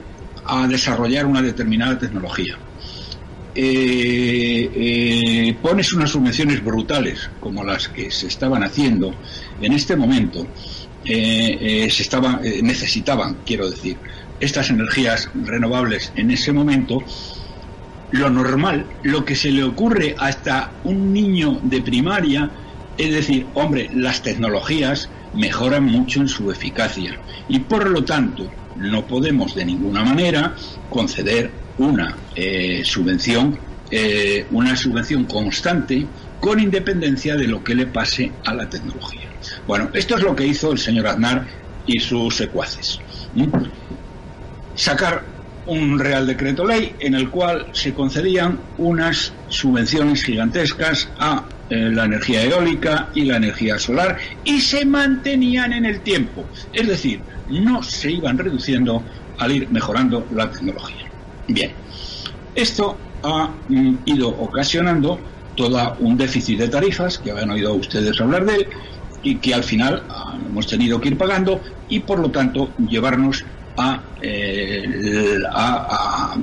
a 0.45 0.67
desarrollar 0.67 1.25
una 1.25 1.41
determinada 1.41 1.97
tecnología. 1.99 2.57
Eh, 3.59 4.69
eh, 4.75 5.57
pones 5.61 5.91
unas 5.91 6.11
subvenciones 6.11 6.63
brutales 6.63 7.29
como 7.39 7.63
las 7.63 7.89
que 7.89 8.11
se 8.11 8.27
estaban 8.27 8.63
haciendo 8.63 9.13
en 9.59 9.73
este 9.73 9.95
momento, 9.95 10.47
se 11.03 11.85
estaban, 11.87 12.41
necesitaban, 12.61 13.37
quiero 13.45 13.69
decir, 13.69 13.97
estas 14.39 14.69
energías 14.69 15.29
renovables 15.33 16.11
en 16.15 16.31
ese 16.31 16.51
momento, 16.53 17.03
lo 18.11 18.29
normal, 18.29 18.85
lo 19.03 19.25
que 19.25 19.35
se 19.35 19.51
le 19.51 19.63
ocurre 19.63 20.15
hasta 20.17 20.71
un 20.83 21.13
niño 21.13 21.59
de 21.63 21.81
primaria, 21.81 22.49
es 22.97 23.11
decir, 23.11 23.45
hombre, 23.53 23.89
las 23.93 24.21
tecnologías 24.21 25.09
mejoran 25.33 25.83
mucho 25.85 26.21
en 26.21 26.27
su 26.27 26.51
eficacia 26.51 27.19
y 27.47 27.59
por 27.59 27.89
lo 27.89 28.03
tanto 28.03 28.49
no 28.75 29.05
podemos 29.05 29.55
de 29.55 29.65
ninguna 29.65 30.03
manera 30.03 30.55
conceder 30.89 31.51
una 31.77 32.15
eh, 32.35 32.81
subvención, 32.83 33.57
eh, 33.91 34.45
una 34.51 34.75
subvención 34.75 35.25
constante 35.25 36.05
con 36.39 36.59
independencia 36.59 37.35
de 37.35 37.47
lo 37.47 37.63
que 37.63 37.75
le 37.75 37.87
pase 37.87 38.31
a 38.45 38.53
la 38.53 38.69
tecnología. 38.69 39.27
Bueno, 39.65 39.89
esto 39.93 40.15
es 40.15 40.23
lo 40.23 40.35
que 40.35 40.45
hizo 40.45 40.71
el 40.71 40.77
señor 40.77 41.07
Aznar 41.07 41.47
y 41.85 41.99
sus 41.99 42.35
secuaces. 42.35 42.99
Sacar 44.75 45.23
un 45.65 45.99
Real 45.99 46.25
Decreto 46.25 46.65
Ley 46.65 46.95
en 46.99 47.15
el 47.15 47.29
cual 47.29 47.67
se 47.73 47.93
concedían 47.93 48.59
unas 48.77 49.33
subvenciones 49.49 50.23
gigantescas 50.23 51.09
a 51.19 51.43
eh, 51.69 51.89
la 51.91 52.05
energía 52.05 52.43
eólica 52.43 53.09
y 53.13 53.25
la 53.25 53.37
energía 53.37 53.77
solar 53.77 54.17
y 54.43 54.61
se 54.61 54.85
mantenían 54.85 55.73
en 55.73 55.85
el 55.85 56.01
tiempo. 56.01 56.45
Es 56.71 56.87
decir, 56.87 57.23
no 57.49 57.83
se 57.83 58.11
iban 58.11 58.37
reduciendo 58.37 59.03
al 59.37 59.51
ir 59.51 59.69
mejorando 59.69 60.25
la 60.31 60.49
tecnología. 60.49 61.11
Bien, 61.47 61.73
esto 62.55 62.97
ha 63.23 63.53
mm, 63.67 63.95
ido 64.05 64.29
ocasionando 64.29 65.19
todo 65.55 65.95
un 65.99 66.15
déficit 66.15 66.59
de 66.59 66.69
tarifas, 66.69 67.17
que 67.17 67.31
habían 67.31 67.49
oído 67.49 67.73
ustedes 67.73 68.21
hablar 68.21 68.45
de 68.45 68.55
él, 68.55 68.67
y 69.21 69.39
que 69.39 69.53
al 69.53 69.63
final 69.63 70.03
ah, 70.09 70.37
hemos 70.45 70.67
tenido 70.67 71.01
que 71.01 71.09
ir 71.09 71.17
pagando 71.17 71.61
y 71.89 71.99
por 71.99 72.19
lo 72.19 72.31
tanto 72.31 72.73
llevarnos 72.77 73.43
eh, 74.21 75.37
a, 75.53 76.35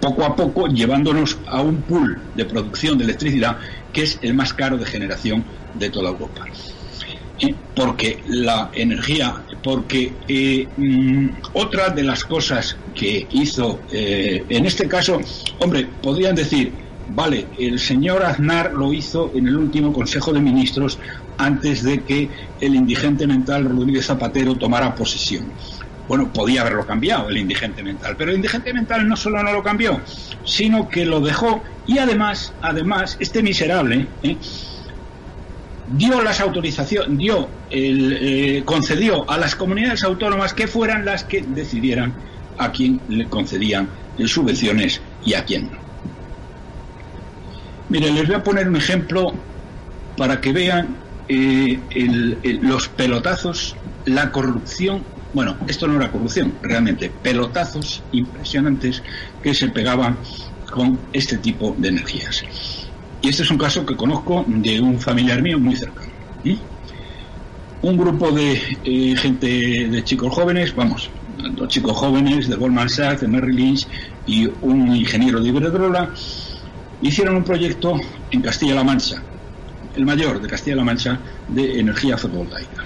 poco 0.00 0.24
a 0.24 0.34
poco 0.34 0.66
llevándonos 0.68 1.38
a 1.46 1.60
un 1.60 1.82
pool 1.82 2.18
de 2.34 2.44
producción 2.46 2.96
de 2.96 3.04
electricidad 3.04 3.58
que 3.92 4.02
es 4.02 4.18
el 4.22 4.34
más 4.34 4.54
caro 4.54 4.78
de 4.78 4.86
generación 4.86 5.44
de 5.74 5.90
toda 5.90 6.10
Europa. 6.10 6.46
porque 7.74 8.22
la 8.28 8.70
energía, 8.74 9.42
porque 9.62 10.12
eh, 10.28 10.66
mm, 10.76 11.28
otra 11.54 11.88
de 11.90 12.02
las 12.02 12.24
cosas 12.24 12.76
que 12.94 13.26
hizo, 13.32 13.80
eh, 13.92 14.44
en 14.48 14.66
este 14.66 14.86
caso, 14.88 15.20
hombre, 15.58 15.88
podrían 16.02 16.34
decir, 16.34 16.72
vale, 17.14 17.46
el 17.58 17.78
señor 17.78 18.24
Aznar 18.24 18.72
lo 18.72 18.92
hizo 18.92 19.32
en 19.34 19.48
el 19.48 19.56
último 19.56 19.92
Consejo 19.92 20.32
de 20.32 20.40
Ministros 20.40 20.98
antes 21.38 21.82
de 21.82 22.02
que 22.02 22.28
el 22.60 22.74
indigente 22.74 23.26
mental 23.26 23.64
Rodríguez 23.64 24.06
Zapatero 24.06 24.54
tomara 24.56 24.94
posesión. 24.94 25.46
Bueno, 26.08 26.32
podía 26.32 26.62
haberlo 26.62 26.86
cambiado 26.86 27.28
el 27.28 27.36
indigente 27.36 27.82
mental, 27.82 28.16
pero 28.18 28.30
el 28.30 28.36
indigente 28.36 28.72
mental 28.72 29.08
no 29.08 29.16
solo 29.16 29.42
no 29.42 29.52
lo 29.52 29.62
cambió, 29.62 30.00
sino 30.44 30.88
que 30.88 31.06
lo 31.06 31.20
dejó 31.20 31.62
y 31.86 31.98
además, 31.98 32.52
además, 32.62 33.16
este 33.20 33.42
miserable 33.42 34.06
¿eh? 34.22 34.36
dio 35.92 36.20
las 36.20 36.40
autorizaciones, 36.40 37.16
dio, 37.16 37.48
el, 37.70 38.18
eh, 38.20 38.62
concedió 38.64 39.28
a 39.30 39.38
las 39.38 39.54
comunidades 39.54 40.02
autónomas 40.02 40.52
que 40.52 40.66
fueran 40.66 41.04
las 41.04 41.24
que 41.24 41.42
decidieran 41.42 42.12
a 42.58 42.70
quién 42.72 43.00
le 43.08 43.26
concedían 43.26 43.88
subvenciones 44.26 45.00
y 45.24 45.34
a 45.34 45.44
quién 45.44 45.70
no. 45.72 45.79
Miren, 47.90 48.14
les 48.14 48.26
voy 48.28 48.36
a 48.36 48.44
poner 48.44 48.68
un 48.68 48.76
ejemplo 48.76 49.34
para 50.16 50.40
que 50.40 50.52
vean 50.52 50.96
eh, 51.28 51.80
los 52.62 52.88
pelotazos, 52.88 53.74
la 54.04 54.30
corrupción, 54.30 55.02
bueno, 55.34 55.56
esto 55.66 55.88
no 55.88 55.96
era 55.96 56.12
corrupción, 56.12 56.52
realmente, 56.62 57.10
pelotazos 57.10 58.02
impresionantes 58.12 59.02
que 59.42 59.54
se 59.54 59.68
pegaban 59.70 60.16
con 60.70 61.00
este 61.12 61.38
tipo 61.38 61.74
de 61.78 61.88
energías. 61.88 62.44
Y 63.22 63.28
este 63.28 63.42
es 63.42 63.50
un 63.50 63.58
caso 63.58 63.84
que 63.84 63.96
conozco 63.96 64.44
de 64.46 64.80
un 64.80 65.00
familiar 65.00 65.42
mío 65.42 65.58
muy 65.58 65.74
cercano. 65.74 66.10
Un 67.82 67.96
grupo 67.96 68.30
de 68.30 68.60
eh, 68.84 69.16
gente, 69.16 69.46
de 69.88 70.04
chicos 70.04 70.32
jóvenes, 70.32 70.76
vamos, 70.76 71.10
dos 71.56 71.68
chicos 71.68 71.96
jóvenes 71.96 72.48
de 72.48 72.54
Goldman 72.54 72.88
Sachs, 72.88 73.22
de 73.22 73.28
Merrill 73.28 73.56
Lynch 73.56 73.88
y 74.26 74.48
un 74.60 74.94
ingeniero 74.94 75.40
de 75.40 75.48
Iberdrola, 75.48 76.10
hicieron 77.02 77.36
un 77.36 77.44
proyecto 77.44 77.98
en 78.30 78.42
Castilla-La 78.42 78.84
Mancha, 78.84 79.22
el 79.96 80.04
mayor 80.04 80.40
de 80.40 80.48
Castilla-La 80.48 80.84
Mancha 80.84 81.18
de 81.48 81.80
energía 81.80 82.16
fotovoltaica. 82.16 82.84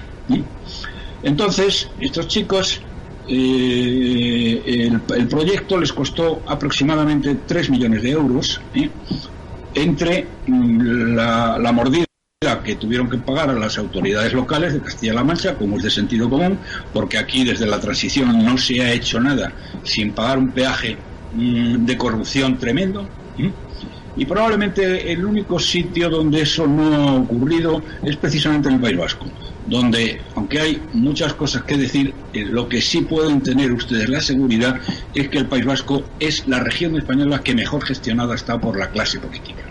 Entonces, 1.22 1.88
estos 2.00 2.28
chicos, 2.28 2.80
eh, 3.28 4.90
el, 5.16 5.26
proyecto 5.28 5.78
les 5.78 5.92
costó 5.92 6.42
aproximadamente 6.46 7.36
3 7.46 7.70
millones 7.70 8.02
de 8.02 8.10
euros 8.10 8.60
entre 9.74 10.26
mm, 10.46 11.14
la, 11.14 11.72
mordida 11.72 12.04
que 12.62 12.76
tuvieron 12.76 13.08
que 13.08 13.16
pagar 13.16 13.48
a 13.48 13.54
las 13.54 13.78
autoridades 13.78 14.34
locales 14.34 14.74
de 14.74 14.80
Castilla-La 14.80 15.24
Mancha, 15.24 15.54
como 15.54 15.78
es 15.78 15.84
de 15.84 15.90
sentido 15.90 16.28
común, 16.28 16.58
porque 16.92 17.16
aquí 17.16 17.42
desde 17.42 17.66
la 17.66 17.80
transición 17.80 18.44
no 18.44 18.58
se 18.58 18.82
ha 18.82 18.92
hecho 18.92 19.18
nada 19.18 19.52
sin 19.82 20.12
pagar 20.12 20.38
un 20.38 20.50
peaje 20.50 20.96
mm, 21.34 21.86
de 21.86 21.96
corrupción 21.96 22.58
tremendo. 22.58 23.08
Y 24.16 24.24
probablemente 24.26 25.12
el 25.12 25.24
único 25.24 25.58
sitio 25.58 26.08
donde 26.08 26.42
eso 26.42 26.66
no 26.66 26.94
ha 26.94 27.14
ocurrido 27.14 27.82
es 28.02 28.16
precisamente 28.16 28.68
en 28.68 28.76
el 28.76 28.80
País 28.80 28.96
Vasco, 28.96 29.26
donde, 29.66 30.20
aunque 30.36 30.60
hay 30.60 30.82
muchas 30.92 31.34
cosas 31.34 31.64
que 31.64 31.76
decir, 31.76 32.14
eh, 32.32 32.44
lo 32.44 32.68
que 32.68 32.80
sí 32.80 33.02
pueden 33.02 33.42
tener 33.42 33.72
ustedes 33.72 34.08
la 34.08 34.20
seguridad 34.20 34.80
es 35.14 35.28
que 35.28 35.38
el 35.38 35.46
País 35.46 35.64
Vasco 35.64 36.04
es 36.20 36.46
la 36.46 36.60
región 36.60 36.96
española 36.96 37.42
que 37.42 37.54
mejor 37.54 37.84
gestionada 37.84 38.34
está 38.34 38.60
por 38.60 38.78
la 38.78 38.90
clase 38.90 39.18
política. 39.18 39.64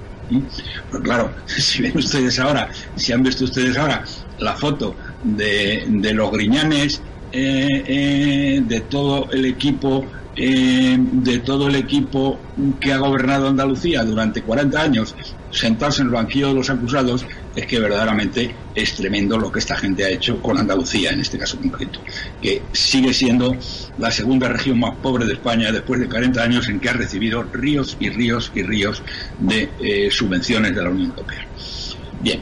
Pero 0.92 1.04
claro, 1.04 1.36
si 1.46 1.82
ven 1.82 1.98
ustedes 1.98 2.40
ahora, 2.40 2.70
si 2.96 3.14
han 3.14 3.24
visto 3.24 3.46
ustedes 3.46 3.78
ahora 3.78 4.04
la 4.40 4.56
foto 4.56 4.96
de, 5.24 5.86
de 5.88 6.14
los 6.14 6.32
griñanes, 6.32 7.02
eh, 7.36 7.68
eh, 7.88 8.62
de 8.64 8.82
todo 8.82 9.28
el 9.32 9.46
equipo 9.46 10.06
eh, 10.36 10.98
de 11.00 11.40
todo 11.40 11.68
el 11.68 11.76
equipo 11.76 12.40
que 12.80 12.92
ha 12.92 12.98
gobernado 12.98 13.48
Andalucía 13.48 14.04
durante 14.04 14.42
40 14.42 14.82
años 14.82 15.16
sentarse 15.52 16.02
en 16.02 16.08
el 16.08 16.14
banquillo 16.16 16.48
de 16.48 16.56
los 16.56 16.72
acusados 16.72 17.24
es 17.56 17.68
que 17.68 17.80
verdaderamente 17.80 18.56
es 18.74 18.96
tremendo 18.96 19.38
lo 19.38 19.52
que 19.52 19.60
esta 19.60 19.78
gente 19.78 20.04
ha 20.04 20.10
hecho 20.10 20.42
con 20.42 20.58
Andalucía 20.58 21.12
en 21.12 21.20
este 21.20 21.38
caso 21.38 21.60
concreto, 21.60 22.00
que 22.42 22.64
sigue 22.72 23.14
siendo 23.14 23.56
la 24.00 24.10
segunda 24.10 24.50
región 24.50 24.80
más 24.80 24.96
pobre 24.96 25.26
de 25.26 25.34
España 25.34 25.72
después 25.72 26.00
de 26.00 26.10
40 26.10 26.42
años 26.42 26.68
en 26.68 26.80
que 26.80 26.90
ha 26.90 26.94
recibido 26.94 27.44
ríos 27.44 27.96
y 28.00 28.10
ríos 28.10 28.52
y 28.56 28.64
ríos 28.64 29.04
de 29.38 29.70
eh, 29.80 30.10
subvenciones 30.10 30.76
de 30.76 30.82
la 30.82 30.90
Unión 30.90 31.12
Europea. 31.12 31.46
Bien, 32.22 32.42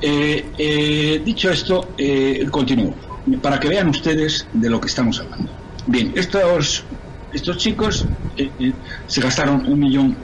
eh, 0.00 1.20
dicho 1.22 1.50
esto, 1.50 1.90
continúo, 2.50 2.94
para 3.42 3.60
que 3.60 3.68
vean 3.68 3.90
ustedes 3.90 4.46
de 4.54 4.70
lo 4.70 4.80
que 4.80 4.88
estamos 4.88 5.20
hablando. 5.20 5.52
Bien, 5.86 6.12
estos 6.14 6.84
estos 7.32 7.56
chicos 7.56 8.06
eh, 8.36 8.50
eh, 8.58 8.72
se 9.06 9.20
gastaron 9.20 9.66
un 9.66 9.78
millón 9.78 10.16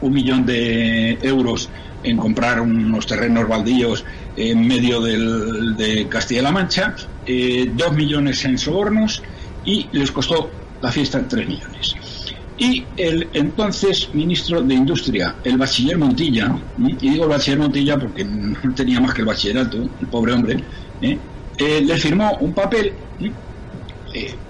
un 0.00 0.12
millón 0.12 0.44
de 0.44 1.18
euros 1.22 1.68
en 2.02 2.16
comprar 2.18 2.60
unos 2.60 3.06
terrenos 3.06 3.48
baldíos 3.48 4.04
en 4.36 4.66
medio 4.66 5.00
de 5.00 6.06
Castilla-La 6.08 6.52
Mancha, 6.52 6.94
eh, 7.24 7.70
dos 7.74 7.92
millones 7.94 8.44
en 8.44 8.58
sobornos 8.58 9.22
y 9.64 9.88
les 9.92 10.12
costó 10.12 10.50
la 10.82 10.92
fiesta 10.92 11.26
tres 11.26 11.48
millones. 11.48 11.96
Y 12.58 12.84
el 12.98 13.28
entonces 13.32 14.10
ministro 14.12 14.60
de 14.60 14.74
Industria, 14.74 15.36
el 15.42 15.56
bachiller 15.56 15.96
Montilla, 15.96 16.54
y 16.78 17.10
digo 17.10 17.24
el 17.24 17.30
bachiller 17.30 17.58
Montilla 17.58 17.98
porque 17.98 18.24
no 18.24 18.74
tenía 18.74 19.00
más 19.00 19.14
que 19.14 19.22
el 19.22 19.26
bachillerato, 19.26 19.78
el 19.78 20.06
pobre 20.08 20.34
hombre, 20.34 20.62
le 21.00 21.96
firmó 21.96 22.36
un 22.40 22.52
papel 22.52 22.92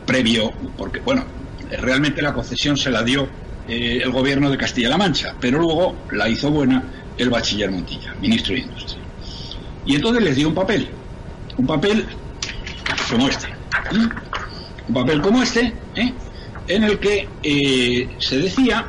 previo, 0.06 0.52
porque 0.76 1.00
bueno, 1.00 1.24
realmente 1.70 2.22
la 2.22 2.32
concesión 2.32 2.76
se 2.76 2.90
la 2.90 3.02
dio 3.02 3.28
eh, 3.68 4.00
el 4.02 4.10
gobierno 4.10 4.50
de 4.50 4.56
Castilla-La 4.56 4.96
Mancha, 4.96 5.34
pero 5.40 5.58
luego 5.58 5.96
la 6.12 6.28
hizo 6.28 6.50
buena 6.50 6.82
el 7.18 7.30
bachiller 7.30 7.70
Montilla, 7.70 8.14
ministro 8.20 8.54
de 8.54 8.60
Industria. 8.60 9.02
Y 9.84 9.96
entonces 9.96 10.22
les 10.22 10.36
dio 10.36 10.48
un 10.48 10.54
papel, 10.54 10.88
un 11.56 11.66
papel 11.66 12.04
como 13.10 13.28
este, 13.28 13.48
un 14.88 14.94
papel 14.94 15.20
como 15.20 15.42
este, 15.42 15.72
¿eh? 15.96 16.12
en 16.68 16.84
el 16.84 16.98
que 16.98 17.28
eh, 17.42 18.08
se 18.18 18.38
decía, 18.38 18.86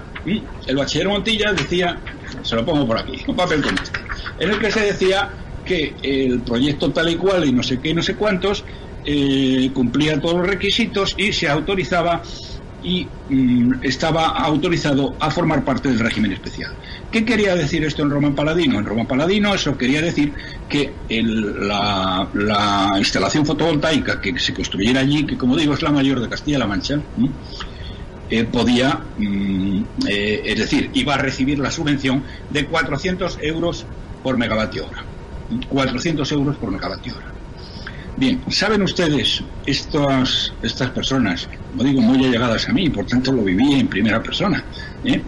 el 0.68 0.76
bachiller 0.76 1.08
Montilla 1.08 1.54
decía, 1.54 1.98
se 2.44 2.56
lo 2.56 2.66
pongo 2.66 2.86
por 2.86 2.98
aquí, 2.98 3.24
un 3.28 3.36
papel 3.36 3.62
como 3.62 3.78
este, 3.82 4.00
en 4.40 4.52
el 4.52 4.60
que 4.60 4.72
se 4.72 4.82
decía 4.82 5.30
que 5.66 5.96
el 6.02 6.40
proyecto 6.42 6.92
tal 6.92 7.10
y 7.10 7.16
cual 7.16 7.46
y 7.46 7.52
no 7.52 7.64
sé 7.64 7.80
qué 7.80 7.90
y 7.90 7.94
no 7.94 8.02
sé 8.02 8.16
cuántos 8.16 8.64
eh, 9.10 9.72
cumplía 9.74 10.20
todos 10.20 10.36
los 10.36 10.48
requisitos 10.48 11.16
y 11.18 11.32
se 11.32 11.48
autorizaba 11.48 12.22
y 12.84 13.08
mm, 13.30 13.76
estaba 13.82 14.28
autorizado 14.28 15.16
a 15.18 15.32
formar 15.32 15.64
parte 15.64 15.88
del 15.88 16.00
régimen 16.00 16.34
especial. 16.34 16.74
¿Qué 17.10 17.24
quería 17.24 17.56
decir 17.56 17.86
esto 17.86 18.04
en 18.04 18.10
Román 18.10 18.36
Paladino? 18.36 18.78
En 18.80 18.86
Román 18.86 19.08
Paladino 19.08 19.56
eso 19.56 19.78
quería 19.78 20.02
decir 20.02 20.34
que 20.68 20.92
la, 21.10 22.28
instalación 22.98 23.46
fotovoltaica 23.46 24.20
que 24.20 24.38
se 24.40 24.54
construyera 24.54 25.00
allí, 25.00 25.26
que 25.26 25.38
como 25.38 25.56
digo 25.56 25.74
es 25.74 25.82
la 25.82 25.92
mayor 25.92 26.20
de 26.20 26.28
Castilla-La 26.28 26.68
Mancha, 26.68 27.00
eh, 28.30 28.44
podía, 28.44 29.00
mm, 29.18 29.84
eh, 30.10 30.42
es 30.44 30.60
decir, 30.60 30.90
iba 30.94 31.14
a 31.14 31.18
recibir 31.18 31.60
la 31.60 31.72
subvención 31.72 32.24
de 32.50 32.66
400 32.66 33.40
euros 33.42 33.86
por 34.22 34.38
megavatio 34.38 34.86
hora. 34.86 35.06
400 35.70 36.30
euros 36.34 36.58
por 36.58 36.72
megavatio 36.72 37.16
hora. 37.16 37.37
Bien, 38.18 38.42
¿saben 38.50 38.82
ustedes, 38.82 39.44
estas, 39.68 40.52
estas 40.64 40.90
personas, 40.90 41.48
como 41.70 41.84
digo, 41.84 42.02
muy 42.02 42.26
allegadas 42.26 42.68
a 42.68 42.74
mí, 42.74 42.90
por 42.90 43.06
tanto 43.06 43.32
lo 43.32 43.44
viví 43.44 43.76
en 43.76 43.88
primera 43.88 44.24
persona, 44.24 44.64
¿eh? 45.06 45.22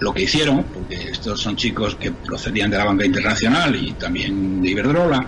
lo 0.00 0.14
que 0.14 0.22
hicieron, 0.22 0.64
porque 0.64 1.10
estos 1.10 1.38
son 1.38 1.54
chicos 1.54 1.96
que 1.96 2.12
procedían 2.12 2.70
de 2.70 2.78
la 2.78 2.86
banca 2.86 3.04
internacional 3.04 3.76
y 3.76 3.92
también 3.92 4.62
de 4.62 4.70
Iberdrola, 4.70 5.26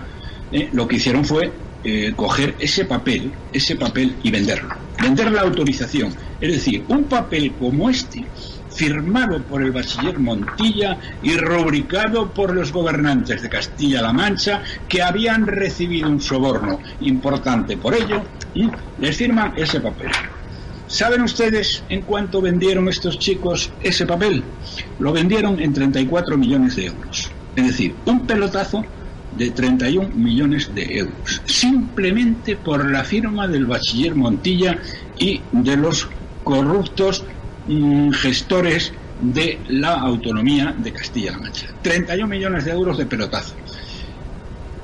¿eh? 0.51 0.69
lo 0.73 0.87
que 0.87 0.95
hicieron 0.95 1.23
fue 1.23 1.51
eh, 1.83 2.13
coger 2.15 2.55
ese 2.57 2.85
papel, 2.85 3.31
ese 3.53 3.75
papel 3.75 4.15
y 4.23 4.31
venderlo, 4.31 4.75
vender 4.99 5.31
la 5.31 5.41
autorización. 5.41 6.15
Es 6.41 6.51
decir, 6.51 6.83
un 6.87 7.03
papel 7.03 7.53
como 7.59 7.91
este, 7.91 8.25
firmado 8.79 9.43
por 9.43 9.61
el 9.61 9.73
bachiller 9.73 10.17
Montilla 10.19 10.97
y 11.21 11.35
rubricado 11.35 12.33
por 12.33 12.55
los 12.55 12.71
gobernantes 12.71 13.41
de 13.41 13.49
Castilla-La 13.49 14.13
Mancha 14.13 14.61
que 14.87 15.01
habían 15.01 15.45
recibido 15.45 16.07
un 16.07 16.21
soborno 16.21 16.79
importante 17.01 17.75
por 17.75 17.93
ello 17.93 18.23
y 18.53 18.69
les 18.97 19.17
firman 19.17 19.51
ese 19.57 19.81
papel. 19.81 20.07
¿Saben 20.87 21.23
ustedes 21.23 21.83
en 21.89 22.03
cuánto 22.03 22.39
vendieron 22.39 22.87
estos 22.87 23.19
chicos 23.19 23.69
ese 23.81 24.05
papel? 24.05 24.45
Lo 24.99 25.11
vendieron 25.11 25.59
en 25.59 25.73
34 25.73 26.37
millones 26.37 26.77
de 26.77 26.85
euros. 26.85 27.29
Es 27.57 27.67
decir, 27.67 27.95
un 28.05 28.25
pelotazo 28.25 28.85
de 29.37 29.51
31 29.51 30.07
millones 30.15 30.73
de 30.73 30.99
euros. 30.99 31.41
Simplemente 31.43 32.55
por 32.55 32.89
la 32.89 33.03
firma 33.03 33.45
del 33.45 33.65
bachiller 33.65 34.15
Montilla 34.15 34.79
y 35.17 35.41
de 35.51 35.75
los 35.75 36.07
corruptos 36.45 37.25
Mm, 37.69 38.09
gestores 38.13 38.91
de 39.21 39.59
la 39.67 39.93
autonomía 39.93 40.73
de 40.75 40.91
Castilla-La 40.91 41.37
Mancha. 41.37 41.67
31 41.83 42.27
millones 42.27 42.65
de 42.65 42.71
euros 42.71 42.97
de 42.97 43.05
pelotazo. 43.05 43.53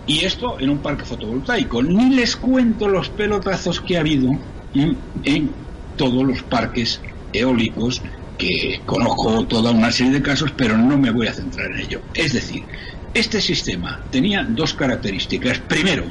Y 0.05 0.23
esto 0.23 0.59
en 0.59 0.69
un 0.69 0.77
parque 0.77 1.03
fotovoltaico. 1.03 1.81
Ni 1.81 2.13
les 2.13 2.35
cuento 2.35 2.87
los 2.87 3.09
pelotazos 3.09 3.81
que 3.81 3.97
ha 3.97 4.01
habido 4.01 4.29
en, 4.75 5.49
todos 5.97 6.23
los 6.23 6.43
parques 6.43 7.01
eólicos 7.33 8.03
que 8.37 8.79
conozco 8.85 9.47
toda 9.47 9.71
una 9.71 9.91
serie 9.91 10.13
de 10.13 10.21
casos, 10.21 10.51
pero 10.55 10.77
no 10.77 10.95
me 10.95 11.09
voy 11.09 11.25
a 11.25 11.33
centrar 11.33 11.71
en 11.71 11.79
ello. 11.79 12.01
Es 12.13 12.33
decir, 12.33 12.65
este 13.15 13.41
sistema 13.41 14.03
tenía 14.11 14.43
dos 14.43 14.75
características. 14.75 15.57
Primero, 15.57 16.03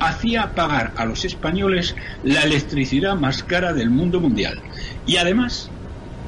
hacía 0.00 0.54
pagar 0.54 0.94
a 0.96 1.04
los 1.04 1.26
españoles 1.26 1.94
la 2.22 2.40
electricidad 2.44 3.14
más 3.14 3.42
cara 3.42 3.74
del 3.74 3.90
mundo 3.90 4.20
mundial. 4.20 4.62
Y 5.06 5.16
además 5.18 5.70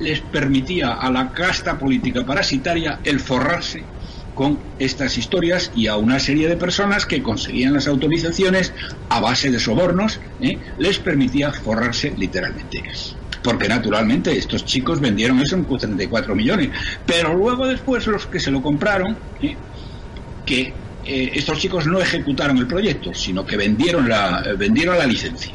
les 0.00 0.20
permitía 0.20 0.94
a 0.94 1.10
la 1.10 1.32
casta 1.32 1.78
política 1.78 2.24
parasitaria 2.24 3.00
el 3.04 3.20
forrarse 3.20 3.82
con 4.36 4.58
estas 4.78 5.16
historias 5.16 5.72
y 5.74 5.86
a 5.86 5.96
una 5.96 6.20
serie 6.20 6.46
de 6.46 6.56
personas 6.56 7.06
que 7.06 7.22
conseguían 7.22 7.72
las 7.72 7.88
autorizaciones 7.88 8.72
a 9.08 9.18
base 9.18 9.50
de 9.50 9.58
sobornos, 9.58 10.20
¿eh? 10.40 10.58
les 10.78 10.98
permitía 10.98 11.50
forrarse 11.52 12.12
literalmente. 12.16 12.82
Porque 13.42 13.66
naturalmente 13.66 14.36
estos 14.36 14.64
chicos 14.66 15.00
vendieron 15.00 15.40
eso 15.40 15.56
en 15.56 15.64
34 15.64 16.34
millones. 16.34 16.68
Pero 17.06 17.34
luego 17.34 17.66
después 17.66 18.06
los 18.06 18.26
que 18.26 18.38
se 18.38 18.50
lo 18.50 18.60
compraron, 18.60 19.16
¿eh? 19.40 19.56
que 20.44 20.72
eh, 21.06 21.30
estos 21.35 21.59
chicos 21.59 21.87
no 21.87 21.98
ejecutaron 21.98 22.59
el 22.59 22.66
proyecto, 22.66 23.14
sino 23.14 23.46
que 23.46 23.56
vendieron 23.56 24.06
la, 24.06 24.44
vendieron 24.59 24.98
la 24.98 25.06
licencia. 25.06 25.54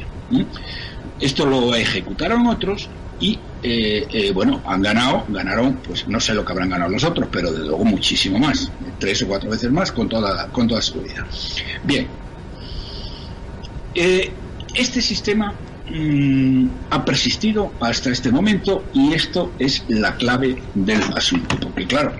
Esto 1.20 1.46
lo 1.46 1.72
ejecutaron 1.74 2.46
otros 2.48 2.88
y 3.22 3.38
eh, 3.62 4.04
eh, 4.10 4.32
bueno, 4.32 4.60
han 4.66 4.82
ganado, 4.82 5.24
ganaron, 5.28 5.76
pues 5.76 6.08
no 6.08 6.18
sé 6.18 6.34
lo 6.34 6.44
que 6.44 6.52
habrán 6.52 6.70
ganado 6.70 6.90
los 6.90 7.04
otros, 7.04 7.28
pero 7.30 7.52
de 7.52 7.60
luego 7.60 7.84
muchísimo 7.84 8.36
más, 8.40 8.70
tres 8.98 9.22
o 9.22 9.28
cuatro 9.28 9.48
veces 9.48 9.70
más 9.70 9.92
con 9.92 10.08
toda, 10.08 10.48
con 10.48 10.66
toda 10.66 10.82
seguridad. 10.82 11.24
Bien, 11.84 12.08
eh, 13.94 14.32
este 14.74 15.00
sistema 15.00 15.54
mm, 15.88 16.66
ha 16.90 17.04
persistido 17.04 17.72
hasta 17.80 18.10
este 18.10 18.32
momento 18.32 18.84
y 18.92 19.12
esto 19.14 19.52
es 19.60 19.84
la 19.86 20.16
clave 20.16 20.60
del 20.74 21.00
asunto, 21.14 21.56
porque 21.60 21.86
claro, 21.86 22.16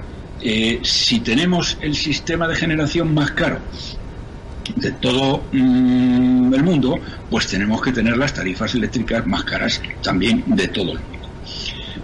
si 0.83 1.21
tenemos 1.21 1.79
el 1.81 1.97
sistema 1.97 2.47
de 2.47 2.55
generación 2.57 3.15
más 3.15 3.33
caro 3.33 3.59
de 4.77 4.93
todo 4.93 5.43
mm, 5.53 6.55
el 6.55 6.63
mundo, 6.63 6.99
pues 7.31 7.47
tenemos 7.47 7.83
que 7.83 7.93
tener 7.93 8.17
las 8.17 8.35
tarifas 8.35 8.75
eléctricas 8.75 9.27
más 9.27 9.45
caras 9.45 9.81
también 10.03 10.45
de 10.47 10.69
todo 10.69 10.93
el 10.93 11.01
mundo. 11.01 11.29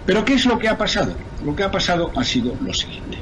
Pero 0.05 0.25
¿qué 0.25 0.33
es 0.33 0.45
lo 0.45 0.57
que 0.57 0.67
ha 0.67 0.77
pasado? 0.77 1.15
Lo 1.43 1.55
que 1.55 1.63
ha 1.63 1.71
pasado 1.71 2.11
ha 2.15 2.23
sido 2.23 2.55
lo 2.61 2.73
siguiente, 2.73 3.19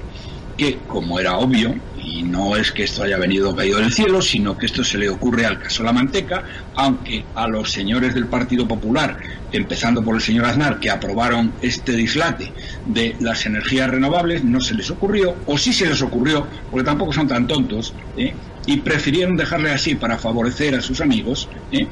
que 0.58 0.80
como 0.88 1.20
era 1.20 1.38
obvio, 1.38 1.76
y 2.02 2.24
no 2.24 2.56
es 2.56 2.72
que 2.72 2.84
esto 2.84 3.04
haya 3.04 3.18
venido 3.18 3.56
caído 3.56 3.80
del 3.80 3.94
cielo, 3.94 4.22
sino 4.22 4.58
que 4.58 4.66
esto 4.66 4.84
se 4.84 4.98
le 4.98 5.10
ocurre 5.10 5.46
al 5.46 5.60
caso 5.60 5.84
La 5.84 5.92
Manteca, 5.92 6.44
aunque 6.76 7.26
a 7.36 7.48
los 7.48 7.72
señores 7.72 8.14
del 8.14 8.28
Partido 8.28 8.68
Popular, 8.68 9.18
empezando 9.52 10.04
por 10.04 10.16
el 10.16 10.22
señor 10.22 10.46
Aznar, 10.46 10.80
que 10.80 10.90
aprobaron 10.90 11.54
este 11.62 11.92
dislate 11.92 12.54
de 12.86 13.16
las 13.20 13.46
energías 13.46 13.90
renovables, 13.90 14.44
no 14.44 14.62
se 14.62 14.74
les 14.74 14.90
ocurrió, 14.90 15.36
o 15.46 15.58
sí 15.58 15.74
se 15.74 15.88
les 15.88 16.02
ocurrió, 16.02 16.48
porque 16.72 16.86
tampoco 16.86 17.14
son 17.14 17.28
tan 17.28 17.48
tontos, 17.48 17.94
¿eh? 18.16 18.34
Y 18.68 18.78
prefirieron 18.78 19.36
dejarle 19.36 19.72
así 19.72 19.96
para 19.96 20.18
favorecer 20.18 20.76
a 20.76 20.82
sus 20.82 21.02
amigos, 21.02 21.50
¿eh? 21.72 21.88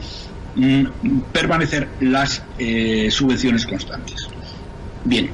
mm, 0.55 1.19
permanecer 1.31 1.88
las 2.01 2.43
eh, 2.59 3.09
subvenciones 3.09 3.65
constantes. 3.65 4.27
Bien, 5.05 5.31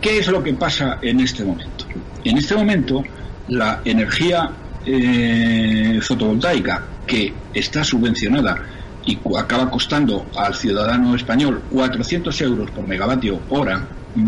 ¿qué 0.00 0.18
es 0.18 0.28
lo 0.28 0.42
que 0.42 0.52
pasa 0.52 0.98
en 1.02 1.20
este 1.20 1.42
momento? 1.42 1.86
En 2.22 2.36
este 2.36 2.54
momento, 2.54 3.02
la 3.48 3.80
energía 3.84 4.50
eh, 4.84 5.98
fotovoltaica 6.02 6.84
que 7.06 7.32
está 7.54 7.82
subvencionada 7.82 8.62
y 9.06 9.18
acaba 9.38 9.70
costando 9.70 10.26
al 10.36 10.54
ciudadano 10.54 11.14
español 11.14 11.62
400 11.70 12.40
euros 12.42 12.70
por 12.70 12.86
megavatio 12.86 13.40
hora, 13.48 13.86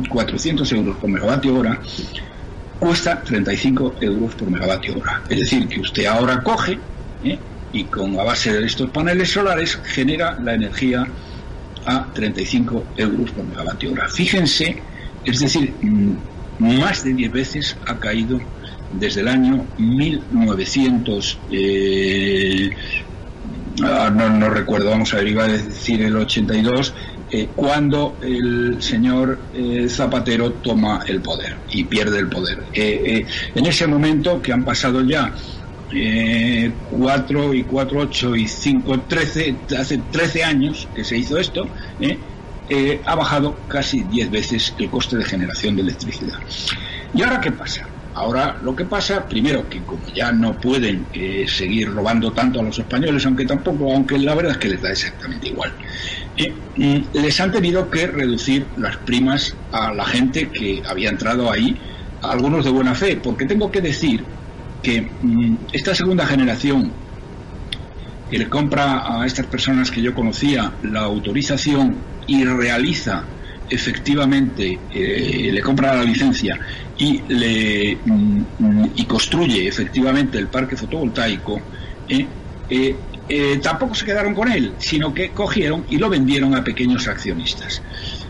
400 0.09 0.73
euros 0.73 0.97
por 0.97 1.11
megavatio 1.11 1.55
hora, 1.59 1.81
cuesta 2.79 3.23
35 3.23 3.97
euros 4.01 4.35
por 4.35 4.51
megavatio 4.51 4.99
hora. 4.99 5.23
Es 5.29 5.39
decir, 5.39 5.69
que 5.69 5.81
usted 5.81 6.07
ahora 6.07 6.43
coge 6.43 6.79
¿eh? 7.25 7.39
y 7.73 7.85
con 7.85 8.19
a 8.19 8.25
base 8.25 8.53
de 8.53 8.67
estos 8.67 8.91
paneles 8.91 9.31
solares 9.31 9.79
genera 9.85 10.39
la 10.41 10.55
energía 10.55 11.07
a 11.85 12.07
35 12.13 12.85
euros 12.97 13.31
por 13.31 13.45
megavatio 13.45 13.93
hora. 13.93 14.09
Fíjense, 14.09 14.83
es 15.25 15.41
decir, 15.41 15.73
mm, 15.83 16.17
más 16.59 17.05
de 17.05 17.15
10 17.15 17.33
veces 17.33 17.77
ha 17.87 17.97
caído 17.99 18.41
desde 18.93 19.21
el 19.21 19.29
año 19.29 19.67
1900. 19.79 21.39
Eh, 21.51 22.71
ah, 23.83 24.11
no, 24.11 24.51
recuerdo, 24.51 24.91
vamos 24.91 25.13
a 25.13 25.19
ver, 25.19 25.29
iba 25.29 25.45
a 25.45 25.49
decir 25.49 26.03
el 26.03 26.17
82, 26.17 26.95
eh, 27.31 27.49
cuando 27.55 28.17
el 28.23 28.77
señor 28.81 29.39
eh, 29.55 29.89
Zapatero 29.89 30.53
toma 30.53 31.03
el 31.07 31.21
poder 31.21 31.57
y 31.71 31.85
pierde 31.85 32.19
el 32.19 32.29
poder. 32.29 32.63
en 32.73 33.67
ese 33.67 33.87
momento 33.87 34.41
que 34.41 34.53
han 34.53 34.65
pasado 34.65 35.03
ya 35.03 35.33
eh, 35.93 36.73
4 36.91 37.55
y 37.55 37.63
4, 37.63 38.01
8 38.01 38.37
y 38.37 38.49
5, 38.49 39.01
13, 39.09 39.57
hace 39.79 39.99
13 39.99 40.45
años 40.45 40.89
que 40.95 41.05
se 41.05 41.17
hizo 41.17 41.39
esto, 41.39 41.67
¿eh? 42.01 42.19
Eh, 42.69 43.01
ha 43.05 43.15
bajado 43.15 43.57
casi 43.69 44.03
10 44.03 44.31
veces 44.31 44.75
el 44.79 44.91
coste 44.91 45.17
de 45.17 45.25
generación 45.25 45.77
de 45.77 45.83
electricidad. 45.83 46.39
¿Y 47.15 47.23
ahora 47.23 47.41
qué 47.41 47.53
pasa? 47.53 47.87
Ahora 48.17 48.57
lo 48.63 48.75
que 48.75 48.87
pasa, 48.87 49.29
primero, 49.29 49.69
que 49.69 49.83
como 49.83 50.01
ya 50.15 50.33
no 50.33 50.59
pueden 50.59 51.07
eh, 51.13 51.45
seguir 51.47 51.93
robando 51.93 52.33
tanto 52.33 52.61
a 52.61 52.63
los 52.63 52.79
españoles, 52.79 53.27
aunque 53.27 53.45
tampoco, 53.45 53.93
aunque 53.93 54.19
la 54.19 54.35
verdad 54.35 54.53
es 54.53 54.59
que 54.59 54.69
les 54.69 54.81
da 54.81 54.91
exactamente 54.91 55.49
igual, 55.49 55.71
mm, 56.77 56.97
les 57.13 57.41
han 57.41 57.53
tenido 57.53 57.91
que 57.91 58.07
reducir 58.07 58.65
las 58.79 58.97
primas 58.97 59.55
a 59.71 59.93
la 59.93 60.07
gente 60.07 60.49
que 60.49 60.83
había 60.89 61.11
entrado 61.11 61.53
ahí, 61.53 61.77
algunos 62.23 62.65
de 62.65 62.71
buena 62.71 62.95
fe, 62.95 63.21
porque 63.23 63.45
tengo 63.45 63.71
que 63.71 63.83
decir 63.83 64.25
que 64.83 65.03
mm, 65.03 65.57
esta 65.75 65.95
segunda 65.95 66.27
generación 66.27 66.91
que 68.31 68.39
le 68.39 68.49
compra 68.49 69.21
a 69.21 69.27
estas 69.27 69.45
personas 69.45 69.91
que 69.91 70.01
yo 70.01 70.15
conocía 70.15 70.73
la 70.83 71.01
autorización 71.01 71.97
y 72.27 72.45
realiza 72.45 73.25
efectivamente 73.69 74.79
eh, 74.93 75.51
le 75.53 75.61
compra 75.61 75.95
la 75.95 76.05
licencia 76.05 76.59
y 76.99 77.23
le 77.29 77.99
mm, 78.05 78.43
y 78.97 79.05
construye 79.05 79.69
efectivamente 79.69 80.39
el 80.39 80.49
parque 80.49 80.77
fotovoltaico, 80.77 81.61
eh, 82.09 82.27
eh, 83.29 83.61
tampoco 83.63 83.95
se 83.95 84.05
quedaron 84.05 84.35
con 84.35 84.51
él, 84.51 84.75
sino 84.79 85.13
que 85.13 85.31
cogieron 85.31 85.85
y 85.89 85.99
lo 85.99 86.09
vendieron 86.09 86.55
a 86.55 86.63
pequeños 86.63 87.09
accionistas 87.09 87.83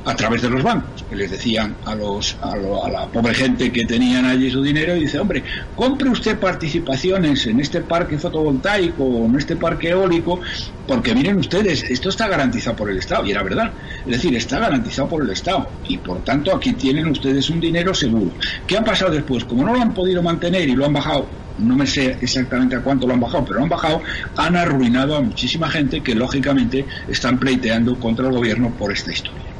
a 0.06 0.14
través 0.14 0.40
de 0.40 0.48
los 0.48 0.62
bancos, 0.62 1.04
que 1.10 1.16
les 1.16 1.30
decían 1.32 1.74
a, 1.84 1.94
los, 1.96 2.36
a, 2.40 2.56
la 2.56 3.06
pobre 3.08 3.34
gente 3.34 3.72
que 3.72 3.84
tenían 3.84 4.24
allí 4.24 4.48
su 4.50 4.62
dinero 4.62 4.94
y 4.94 5.00
dice, 5.00 5.18
hombre, 5.18 5.42
compre 5.74 6.08
usted 6.08 6.38
participaciones 6.38 7.44
en 7.48 7.58
este 7.58 7.80
parque 7.80 8.16
fotovoltaico 8.16 9.02
o 9.02 9.26
en 9.26 9.34
este 9.34 9.56
parque 9.56 9.90
eólico, 9.90 10.40
porque 10.86 11.12
miren 11.12 11.38
ustedes, 11.38 11.82
esto 11.82 12.08
está 12.08 12.28
garantizado 12.28 12.76
por 12.76 12.88
el 12.88 12.98
Estado, 12.98 13.26
y 13.26 13.32
era 13.32 13.42
verdad, 13.42 13.72
es 14.06 14.12
decir, 14.12 14.34
está 14.36 14.60
garantizado 14.60 15.08
por 15.08 15.24
el 15.24 15.30
Estado, 15.30 15.68
y 15.88 15.98
por 15.98 16.22
tanto 16.22 16.54
aquí 16.54 16.74
tienen 16.74 17.08
ustedes 17.08 17.50
un 17.50 17.60
dinero 17.60 17.92
seguro. 17.92 18.30
¿Qué 18.64 18.78
ha 18.78 18.84
pasado 18.84 19.10
después? 19.10 19.44
Como 19.44 19.64
no 19.64 19.74
lo 19.74 19.82
han 19.82 19.92
podido 19.92 20.22
mantener 20.22 20.68
y 20.68 20.76
lo 20.76 20.86
han 20.86 20.92
bajado 20.92 21.26
no 21.58 21.74
me 21.74 21.86
sé 21.86 22.18
exactamente 22.20 22.76
a 22.76 22.80
cuánto 22.80 23.06
lo 23.06 23.14
han 23.14 23.20
bajado, 23.20 23.46
pero 23.46 23.58
lo 23.58 23.62
han 23.62 23.70
bajado, 23.70 24.02
han 24.36 24.56
arruinado 24.56 25.16
a 25.16 25.22
muchísima 25.22 25.70
gente 25.70 26.02
que 26.02 26.14
lógicamente 26.14 26.84
están 27.08 27.38
pleiteando 27.38 27.98
contra 27.98 28.26
el 28.26 28.34
gobierno 28.34 28.70
por 28.76 28.92
esta 28.92 29.10
historia. 29.10 29.55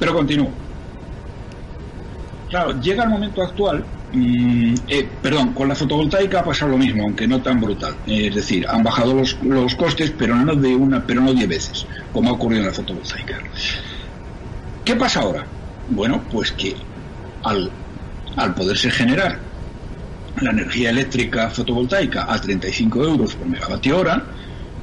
Pero 0.00 0.14
continúo. 0.14 0.50
Claro, 2.48 2.80
llega 2.80 3.04
el 3.04 3.10
momento 3.10 3.42
actual, 3.42 3.84
mm, 4.12 4.74
eh, 4.88 5.08
perdón, 5.22 5.52
con 5.52 5.68
la 5.68 5.76
fotovoltaica 5.76 6.40
ha 6.40 6.44
pasado 6.44 6.72
lo 6.72 6.78
mismo, 6.78 7.04
aunque 7.04 7.28
no 7.28 7.40
tan 7.40 7.60
brutal. 7.60 7.94
es 8.06 8.34
decir, 8.34 8.66
han 8.66 8.82
bajado 8.82 9.14
los, 9.14 9.36
los, 9.44 9.76
costes, 9.76 10.12
pero 10.18 10.34
no 10.34 10.56
de 10.56 10.74
una, 10.74 11.06
pero 11.06 11.20
no 11.20 11.32
diez 11.32 11.48
veces, 11.48 11.86
como 12.12 12.30
ha 12.30 12.32
ocurrido 12.32 12.62
en 12.62 12.66
la 12.66 12.72
fotovoltaica. 12.72 13.38
¿Qué 14.84 14.96
pasa 14.96 15.20
ahora? 15.20 15.44
Bueno, 15.90 16.22
pues 16.32 16.50
que 16.50 16.74
al, 17.44 17.70
al 18.36 18.54
poderse 18.54 18.90
generar 18.90 19.38
la 20.40 20.50
energía 20.50 20.90
eléctrica 20.90 21.50
fotovoltaica 21.50 22.26
a 22.32 22.40
35 22.40 23.04
euros 23.04 23.34
por 23.36 23.46
megavatio 23.46 23.98
hora, 23.98 24.24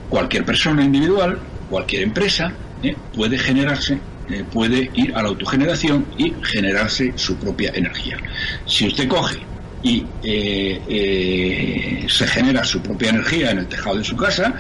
cualquier 0.10 0.46
persona 0.46 0.86
individual, 0.86 1.40
cualquier 1.70 2.04
empresa, 2.04 2.54
eh, 2.84 2.96
puede 3.14 3.38
generarse 3.38 4.00
eh, 4.30 4.44
puede 4.52 4.92
ir 4.94 5.16
a 5.16 5.22
la 5.22 5.30
autogeneración 5.30 6.06
y 6.18 6.34
generarse 6.44 7.14
su 7.16 7.38
propia 7.38 7.72
energía. 7.74 8.18
Si 8.66 8.86
usted 8.86 9.08
coge 9.08 9.40
y 9.82 10.06
eh, 10.22 10.82
eh, 10.90 12.06
se 12.10 12.28
genera 12.28 12.66
su 12.66 12.82
propia 12.82 13.12
energía 13.12 13.52
en 13.52 13.60
el 13.60 13.68
tejado 13.68 13.98
de 13.98 14.04
su 14.04 14.18
casa, 14.18 14.54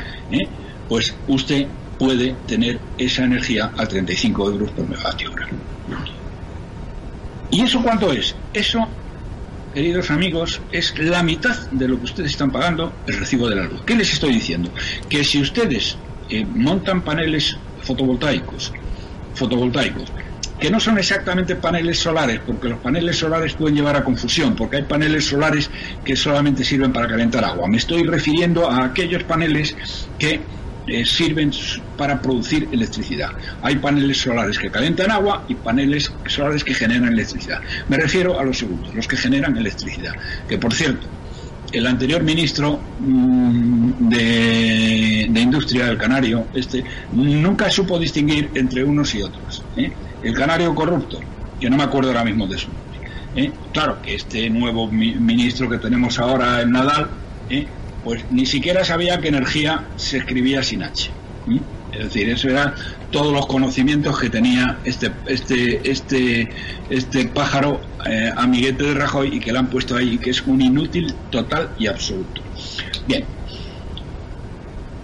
pues 0.87 1.13
usted 1.27 1.67
puede 1.99 2.33
tener 2.47 2.79
esa 2.97 3.25
energía 3.25 3.71
a 3.75 3.85
35 3.85 4.51
euros 4.51 4.71
por 4.71 4.87
megavatio 4.87 5.33
hora. 5.33 5.49
¿Y 7.51 7.61
eso 7.61 7.81
cuánto 7.83 8.13
es? 8.13 8.35
Eso, 8.53 8.87
queridos 9.73 10.11
amigos, 10.11 10.61
es 10.71 10.97
la 10.97 11.23
mitad 11.23 11.57
de 11.71 11.89
lo 11.89 11.97
que 11.97 12.05
ustedes 12.05 12.31
están 12.31 12.51
pagando 12.51 12.93
el 13.05 13.17
recibo 13.19 13.49
de 13.49 13.57
la 13.57 13.63
luz. 13.63 13.81
¿Qué 13.85 13.95
les 13.95 14.13
estoy 14.13 14.33
diciendo? 14.33 14.71
Que 15.09 15.25
si 15.25 15.41
ustedes 15.41 15.97
montan 16.55 17.01
paneles 17.01 17.57
fotovoltaicos 17.81 18.71
fotovoltaicos, 19.37 20.11
que 20.59 20.71
no 20.71 20.79
son 20.79 20.97
exactamente 20.97 21.55
paneles 21.55 21.99
solares, 21.99 22.39
porque 22.45 22.69
los 22.69 22.79
paneles 22.79 23.17
solares 23.17 23.53
pueden 23.53 23.75
llevar 23.75 23.95
a 23.95 24.03
confusión, 24.03 24.55
porque 24.55 24.77
hay 24.77 24.83
paneles 24.83 25.25
solares 25.25 25.69
que 26.03 26.15
solamente 26.15 26.63
sirven 26.63 26.91
para 26.91 27.07
calentar 27.07 27.45
agua. 27.45 27.67
Me 27.67 27.77
estoy 27.77 28.03
refiriendo 28.03 28.69
a 28.69 28.85
aquellos 28.85 29.23
paneles 29.23 29.75
que 30.17 30.41
eh, 30.87 31.05
sirven 31.05 31.51
para 31.97 32.21
producir 32.21 32.69
electricidad. 32.71 33.31
Hay 33.61 33.75
paneles 33.75 34.19
solares 34.19 34.57
que 34.57 34.71
calentan 34.71 35.11
agua 35.11 35.43
y 35.47 35.55
paneles 35.55 36.11
solares 36.27 36.63
que 36.63 36.73
generan 36.73 37.09
electricidad. 37.09 37.59
Me 37.89 37.97
refiero 37.97 38.39
a 38.39 38.43
los 38.43 38.57
segundos, 38.57 38.95
los 38.95 39.07
que 39.07 39.17
generan 39.17 39.57
electricidad. 39.57 40.13
Que 40.47 40.57
por 40.57 40.73
cierto, 40.73 41.05
el 41.71 41.85
anterior 41.85 42.23
ministro 42.23 42.79
mm, 42.99 44.09
de, 44.09 45.39
Industria, 45.39 45.85
del 45.85 45.97
Canario, 45.97 46.47
este, 46.53 46.83
nunca 47.11 47.69
supo 47.69 47.99
distinguir 47.99 48.49
entre 48.55 48.83
unos 48.83 49.13
y 49.15 49.21
otros. 49.21 49.63
¿eh? 49.75 49.91
El 50.23 50.33
Canario 50.33 50.73
corrupto, 50.73 51.19
que 51.59 51.69
no 51.69 51.77
me 51.77 51.83
acuerdo 51.83 52.09
ahora 52.09 52.23
mismo 52.23 52.47
de 52.47 52.57
su 52.57 52.67
nombre. 52.67 53.09
¿eh? 53.35 53.51
Claro 53.71 54.01
que 54.01 54.15
este 54.15 54.49
nuevo 54.49 54.87
ministro 54.87 55.69
que 55.69 55.77
tenemos 55.77 56.19
ahora, 56.19 56.61
el 56.61 56.71
Nadal, 56.71 57.09
¿eh? 57.49 57.67
pues 58.03 58.23
ni 58.31 58.45
siquiera 58.45 58.83
sabía 58.83 59.19
que 59.19 59.27
energía 59.27 59.85
se 59.95 60.17
escribía 60.17 60.63
sin 60.63 60.83
H. 60.83 61.11
Es 61.91 62.03
decir, 62.03 62.29
eso 62.29 62.49
eran 62.49 62.73
todos 63.11 63.31
los 63.33 63.47
conocimientos 63.47 64.19
que 64.19 64.29
tenía 64.29 64.77
este, 64.83 65.11
este, 65.25 65.89
este, 65.89 66.49
este 66.89 67.25
pájaro 67.25 67.81
eh, 68.05 68.31
amiguete 68.35 68.83
de 68.83 68.93
Rajoy 68.93 69.35
y 69.35 69.39
que 69.39 69.51
le 69.51 69.59
han 69.59 69.67
puesto 69.67 69.95
ahí, 69.95 70.17
que 70.17 70.31
es 70.31 70.41
un 70.45 70.61
inútil 70.61 71.13
total 71.31 71.69
y 71.79 71.87
absoluto. 71.87 72.41
Bien, 73.07 73.23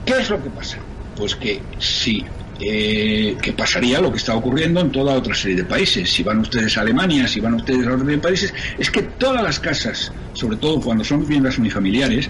¿qué 0.05 0.13
es 0.19 0.29
lo 0.29 0.43
que 0.43 0.49
pasa? 0.49 0.77
Pues 1.15 1.35
que 1.35 1.61
si 1.79 2.25
eh, 2.59 3.35
que 3.41 3.53
pasaría 3.53 3.99
lo 3.99 4.11
que 4.11 4.17
está 4.17 4.35
ocurriendo 4.35 4.79
en 4.79 4.91
toda 4.91 5.15
otra 5.15 5.33
serie 5.33 5.57
de 5.57 5.65
países. 5.65 6.09
Si 6.09 6.21
van 6.21 6.39
ustedes 6.39 6.77
a 6.77 6.81
Alemania, 6.81 7.27
si 7.27 7.39
van 7.39 7.55
ustedes 7.55 7.87
a 7.87 7.93
otros 7.93 8.19
países, 8.19 8.53
es 8.77 8.91
que 8.91 9.01
todas 9.01 9.41
las 9.41 9.59
casas, 9.59 10.11
sobre 10.33 10.57
todo 10.57 10.79
cuando 10.79 11.03
son 11.03 11.21
viviendas 11.21 11.57
unifamiliares, 11.57 12.29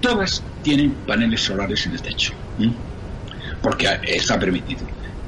todas 0.00 0.42
tienen 0.62 0.92
paneles 1.06 1.42
solares 1.42 1.84
en 1.86 1.92
el 1.92 2.02
techo 2.02 2.32
porque 3.62 3.88
está 4.04 4.38
permitido. 4.38 4.82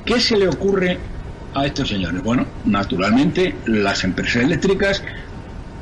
¿Qué 0.05 0.21
se 0.21 0.37
le 0.37 0.49
ocurre 0.49 0.99
a 1.55 1.67
estos 1.67 1.89
señores? 1.89 2.23
Bueno, 2.23 2.47
naturalmente 2.65 3.55
las 3.67 4.05
empresas 4.05 4.45
eléctricas 4.45 5.03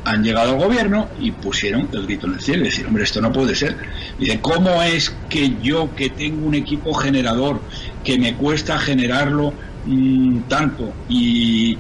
han 0.04 0.22
llegado 0.22 0.52
al 0.52 0.58
gobierno 0.58 1.08
y 1.20 1.30
pusieron 1.30 1.88
el 1.92 2.04
grito 2.04 2.26
en 2.26 2.34
el 2.34 2.40
cielo 2.40 2.64
decir, 2.64 2.86
hombre, 2.86 3.04
esto 3.04 3.20
no 3.20 3.32
puede 3.32 3.54
ser. 3.54 3.76
Dice, 4.18 4.40
¿cómo 4.40 4.82
es 4.82 5.14
que 5.28 5.56
yo 5.62 5.94
que 5.94 6.10
tengo 6.10 6.46
un 6.46 6.54
equipo 6.54 6.94
generador 6.94 7.60
que 8.04 8.18
me 8.18 8.34
cuesta 8.34 8.78
generarlo 8.78 9.52
mm, 9.86 10.40
tanto 10.48 10.92
y 11.08 11.76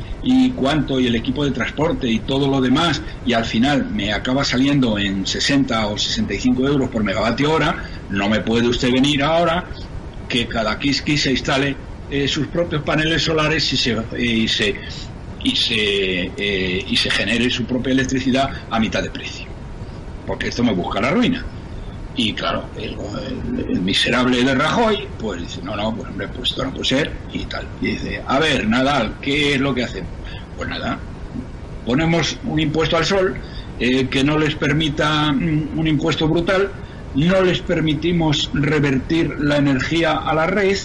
cuánto 0.56 1.00
y 1.00 1.06
el 1.06 1.14
equipo 1.14 1.44
de 1.44 1.52
transporte 1.52 2.08
y 2.08 2.18
todo 2.20 2.48
lo 2.48 2.60
demás 2.60 3.00
y 3.24 3.32
al 3.32 3.44
final 3.44 3.86
me 3.90 4.12
acaba 4.12 4.44
saliendo 4.44 4.98
en 4.98 5.26
60 5.26 5.86
o 5.86 5.96
65 5.96 6.66
euros 6.66 6.90
por 6.90 7.02
megavatio 7.04 7.52
hora, 7.52 7.84
no 8.10 8.28
me 8.28 8.40
puede 8.40 8.68
usted 8.68 8.90
venir 8.92 9.22
ahora 9.22 9.64
que 10.28 10.46
cada 10.46 10.78
Kiski 10.78 11.16
se 11.16 11.32
instale 11.32 11.76
eh, 12.10 12.28
sus 12.28 12.46
propios 12.48 12.82
paneles 12.82 13.22
solares 13.22 13.72
y 13.72 13.76
se, 13.76 13.96
y 14.18 14.48
se, 14.48 14.74
y 15.42 15.56
se, 15.56 16.32
eh, 16.36 16.84
y 16.86 16.96
se 16.96 17.10
genere 17.10 17.50
su 17.50 17.64
propia 17.64 17.92
electricidad 17.92 18.50
a 18.70 18.78
mitad 18.78 19.02
de 19.02 19.10
precio. 19.10 19.46
Porque 20.26 20.48
esto 20.48 20.62
me 20.62 20.72
busca 20.72 21.00
la 21.00 21.10
ruina. 21.10 21.44
Y 22.16 22.32
claro, 22.32 22.64
el, 22.76 23.80
miserable 23.80 24.42
de 24.42 24.54
Rajoy, 24.54 25.06
pues 25.20 25.40
dice, 25.40 25.60
no, 25.62 25.76
no, 25.76 25.94
pues 25.94 26.08
hombre, 26.08 26.28
pues 26.28 26.50
esto 26.50 26.64
no 26.64 26.72
puede 26.72 26.84
ser 26.84 27.12
y 27.32 27.44
tal. 27.44 27.66
Y 27.80 27.86
dice, 27.92 28.22
a 28.26 28.38
ver, 28.40 28.66
Nadal, 28.66 29.14
¿qué 29.22 29.54
es 29.54 29.60
lo 29.60 29.74
que 29.74 29.84
hacemos? 29.84 30.10
Pues 30.56 30.68
nada, 30.68 30.98
ponemos 31.86 32.36
un 32.44 32.58
impuesto 32.58 32.96
al 32.96 33.04
sol 33.04 33.36
eh, 33.78 34.08
que 34.08 34.24
no 34.24 34.36
les 34.36 34.56
permita 34.56 35.30
mm, 35.30 35.78
un 35.78 35.86
impuesto 35.86 36.26
brutal 36.26 36.72
no 37.14 37.42
les 37.42 37.60
permitimos 37.60 38.50
revertir 38.52 39.38
la 39.40 39.56
energía 39.56 40.12
a 40.12 40.34
la 40.34 40.46
red 40.46 40.76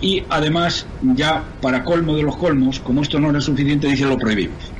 y 0.00 0.22
además 0.28 0.86
ya 1.02 1.44
para 1.60 1.84
colmo 1.84 2.14
de 2.14 2.22
los 2.22 2.36
colmos, 2.36 2.80
como 2.80 3.02
esto 3.02 3.18
no 3.18 3.30
era 3.30 3.40
suficiente, 3.40 3.88
dice 3.88 4.04
lo 4.04 4.18
prohibimos. 4.18 4.72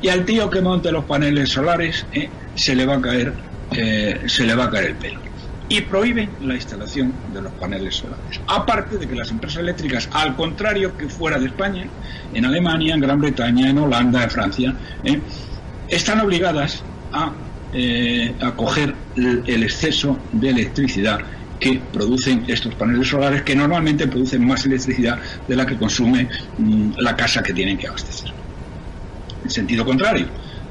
Y 0.00 0.08
al 0.08 0.24
tío 0.24 0.50
que 0.50 0.60
monte 0.60 0.92
los 0.92 1.04
paneles 1.04 1.50
solares 1.50 2.06
eh, 2.12 2.28
se 2.54 2.74
le 2.74 2.84
va 2.86 2.96
a 2.96 3.00
caer 3.00 3.32
eh, 3.76 4.20
se 4.26 4.44
le 4.44 4.54
va 4.54 4.64
a 4.64 4.70
caer 4.70 4.90
el 4.90 4.94
pelo. 4.94 5.20
Y 5.68 5.80
prohíben 5.80 6.28
la 6.42 6.54
instalación 6.54 7.12
de 7.32 7.40
los 7.40 7.52
paneles 7.54 7.96
solares. 7.96 8.40
Aparte 8.46 8.98
de 8.98 9.08
que 9.08 9.14
las 9.14 9.30
empresas 9.30 9.58
eléctricas, 9.58 10.08
al 10.12 10.36
contrario 10.36 10.96
que 10.96 11.08
fuera 11.08 11.38
de 11.38 11.46
España, 11.46 11.86
en 12.34 12.44
Alemania, 12.44 12.94
en 12.94 13.00
Gran 13.00 13.20
Bretaña, 13.20 13.70
en 13.70 13.78
Holanda, 13.78 14.22
en 14.22 14.30
Francia, 14.30 14.74
eh, 15.02 15.20
están 15.88 16.20
obligadas 16.20 16.82
a 17.12 17.32
eh, 17.72 18.34
acoger 18.40 18.94
el, 19.16 19.62
exceso 19.62 20.18
de 20.32 20.50
electricidad 20.50 21.20
que 21.60 21.80
producen 21.92 22.44
estos 22.48 22.74
paneles 22.74 23.08
solares, 23.08 23.42
que 23.42 23.54
normalmente 23.54 24.06
producen 24.08 24.46
más 24.46 24.66
electricidad 24.66 25.18
de 25.46 25.56
la 25.56 25.64
que 25.64 25.76
consume 25.76 26.28
mm, 26.58 26.92
la 26.98 27.16
casa 27.16 27.42
que 27.42 27.52
tienen 27.52 27.78
que 27.78 27.86
abastecer. 27.86 28.32
En 29.42 29.50
sentido 29.50 29.84
contrario, 29.84 30.26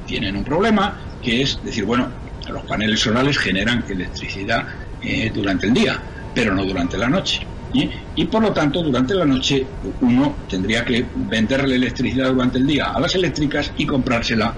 tienen 0.06 0.36
un 0.36 0.44
problema 0.44 0.98
que 1.22 1.42
es 1.42 1.58
decir, 1.62 1.84
bueno, 1.84 2.12
los 2.48 2.64
paneles 2.64 3.00
solares 3.00 3.38
generan 3.38 3.84
electricidad 3.88 4.66
eh, 5.02 5.30
durante 5.34 5.66
el 5.66 5.74
día, 5.74 6.00
pero 6.34 6.54
no 6.54 6.64
durante 6.64 6.98
la 6.98 7.08
noche. 7.08 7.40
Y 7.74 8.24
por 8.26 8.42
lo 8.42 8.52
tanto, 8.52 8.82
durante 8.82 9.14
la 9.14 9.24
noche 9.24 9.66
uno 10.00 10.36
tendría 10.48 10.84
que 10.84 11.04
vender 11.12 11.68
la 11.68 11.74
electricidad 11.74 12.30
durante 12.30 12.58
el 12.58 12.66
día 12.66 12.92
a 12.92 13.00
las 13.00 13.14
eléctricas 13.16 13.72
y 13.76 13.84
comprársela 13.84 14.54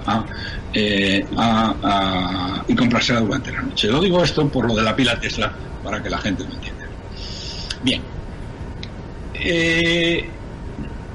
eh, 0.72 1.24
y 2.68 2.74
comprársela 2.74 3.20
durante 3.20 3.52
la 3.52 3.62
noche. 3.62 3.88
Lo 3.88 4.00
digo 4.00 4.22
esto 4.22 4.46
por 4.48 4.66
lo 4.66 4.74
de 4.74 4.82
la 4.82 4.94
pila 4.94 5.18
Tesla 5.18 5.50
para 5.82 6.02
que 6.02 6.10
la 6.10 6.18
gente 6.18 6.44
lo 6.44 6.52
entienda. 6.52 6.84
Bien. 7.82 8.02
Eh, 9.32 10.28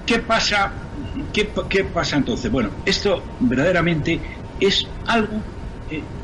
¿Qué 0.05 0.19
pasa 0.19 0.73
¿qué, 1.31 1.53
¿qué, 1.69 1.83
pasa 1.83 2.17
entonces? 2.17 2.51
Bueno, 2.51 2.71
esto 2.85 3.23
verdaderamente 3.39 4.19
es 4.59 4.87
algo 5.05 5.41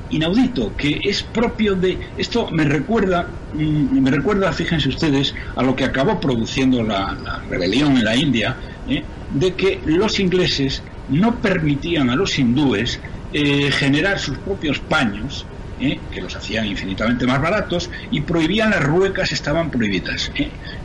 inaudito, 0.09 0.75
que 0.75 0.99
es 1.03 1.23
propio 1.23 1.75
de... 1.75 1.97
Esto 2.17 2.49
me 2.51 2.63
recuerda, 2.63 3.27
mm, 3.53 3.99
me 4.01 4.11
recuerda, 4.11 4.51
fíjense 4.53 4.89
ustedes, 4.89 5.33
a 5.55 5.63
lo 5.63 5.75
que 5.75 5.83
acabó 5.83 6.19
produciendo 6.19 6.83
la, 6.83 7.41
rebelión 7.49 7.97
en 7.97 8.05
la 8.05 8.15
India, 8.15 8.55
¿eh? 8.89 9.03
de 9.31 9.53
que 9.53 9.81
los 9.85 10.19
ingleses 10.19 10.81
no 11.09 11.35
permitían 11.35 12.09
a 12.09 12.15
los 12.15 12.37
hindúes 12.37 12.99
eh, 13.33 13.71
generar 13.71 14.19
sus 14.19 14.37
propios 14.37 14.79
paños, 14.79 15.45
¿eh? 15.79 15.99
que 16.11 16.21
los 16.21 16.35
hacían 16.35 16.65
infinitamente 16.65 17.25
más 17.25 17.41
baratos, 17.41 17.89
y 18.11 18.21
prohibían 18.21 18.71
las 18.71 18.83
ruecas, 18.83 19.31
estaban 19.31 19.69
prohibidas. 19.69 20.31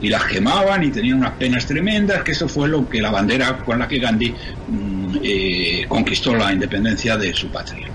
Y 0.00 0.08
las 0.08 0.24
quemaban 0.24 0.82
y 0.84 0.90
tenían 0.90 1.18
unas 1.18 1.32
penas 1.32 1.66
tremendas, 1.66 2.22
que 2.22 2.32
eso 2.32 2.48
fue 2.48 2.68
lo 2.68 2.88
que 2.88 3.00
la 3.00 3.10
bandera 3.10 3.58
con 3.58 3.78
la 3.78 3.88
que 3.88 3.98
Gandhi 3.98 4.34
mm, 4.68 5.01
eh, 5.22 5.84
conquistó 5.88 6.34
la 6.34 6.52
independencia 6.52 7.16
de 7.16 7.32
su 7.34 7.48
patria. 7.48 7.88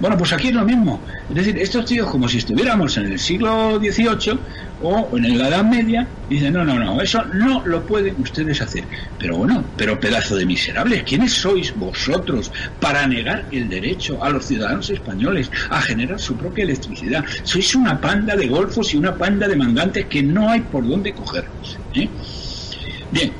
Bueno, 0.00 0.16
pues 0.16 0.32
aquí 0.32 0.48
es 0.48 0.54
lo 0.54 0.64
mismo. 0.64 1.00
Es 1.28 1.34
decir, 1.34 1.58
estos 1.58 1.84
tíos, 1.84 2.10
como 2.10 2.28
si 2.28 2.38
estuviéramos 2.38 2.96
en 2.96 3.06
el 3.06 3.18
siglo 3.18 3.78
XVIII, 3.78 4.38
o 4.82 5.08
en 5.16 5.38
la 5.38 5.48
Edad 5.48 5.64
Media, 5.64 6.06
dicen, 6.28 6.52
no, 6.52 6.64
no, 6.64 6.78
no, 6.78 7.00
eso 7.00 7.24
no 7.32 7.64
lo 7.64 7.84
pueden 7.86 8.14
ustedes 8.20 8.60
hacer. 8.60 8.84
Pero 9.18 9.38
bueno, 9.38 9.64
pero 9.76 9.98
pedazo 9.98 10.36
de 10.36 10.46
miserables, 10.46 11.04
¿quiénes 11.04 11.32
sois 11.32 11.74
vosotros 11.76 12.52
para 12.80 13.06
negar 13.06 13.46
el 13.50 13.68
derecho 13.68 14.22
a 14.22 14.30
los 14.30 14.44
ciudadanos 14.46 14.90
españoles 14.90 15.50
a 15.70 15.80
generar 15.80 16.18
su 16.18 16.36
propia 16.36 16.64
electricidad? 16.64 17.24
Sois 17.44 17.74
una 17.74 18.00
panda 18.00 18.36
de 18.36 18.46
golfos 18.46 18.92
y 18.94 18.96
una 18.96 19.14
panda 19.14 19.48
de 19.48 19.56
mangantes 19.56 20.06
que 20.06 20.22
no 20.22 20.48
hay 20.50 20.60
por 20.60 20.86
dónde 20.86 21.12
cogerlos. 21.12 21.78
¿eh? 21.94 22.08
Bien, 23.10 23.32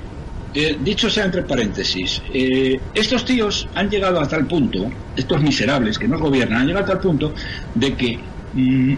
eh, 0.55 0.79
dicho 0.81 1.11
sea 1.11 1.25
entre 1.25 1.43
paréntesis, 1.43 2.23
eh, 2.33 2.81
estos 2.95 3.25
tíos 3.25 3.69
han 3.75 3.91
llegado 3.91 4.21
a 4.21 4.29
tal 4.29 4.47
punto, 4.47 4.91
estos 5.17 5.43
miserables 5.43 5.99
que 5.99 6.09
nos 6.09 6.21
gobiernan, 6.21 6.61
han 6.61 6.67
llegado 6.67 6.85
a 6.85 6.89
tal 6.89 7.01
punto 7.01 7.35
de 7.75 7.95
que 7.95 8.19
mm, 8.53 8.95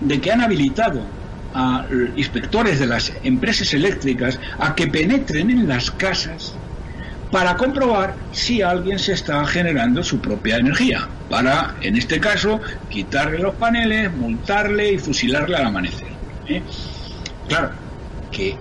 de 0.00 0.20
que 0.20 0.30
han 0.30 0.42
habilitado 0.42 1.00
a 1.54 1.86
inspectores 2.16 2.78
de 2.78 2.86
las 2.86 3.12
empresas 3.22 3.72
eléctricas 3.72 4.38
a 4.58 4.74
que 4.74 4.88
penetren 4.88 5.50
en 5.50 5.66
las 5.66 5.90
casas 5.90 6.54
para 7.30 7.56
comprobar 7.56 8.14
si 8.32 8.62
alguien 8.62 8.98
se 8.98 9.12
está 9.12 9.44
generando 9.46 10.02
su 10.02 10.20
propia 10.20 10.56
energía, 10.56 11.08
para, 11.28 11.74
en 11.80 11.96
este 11.96 12.20
caso, 12.20 12.60
quitarle 12.88 13.38
los 13.38 13.54
paneles, 13.56 14.14
multarle 14.14 14.92
y 14.92 14.98
fusilarle 14.98 15.56
al 15.56 15.66
amanecer. 15.66 16.08
¿eh? 16.48 16.62
Claro, 17.48 17.72
que 18.30 18.56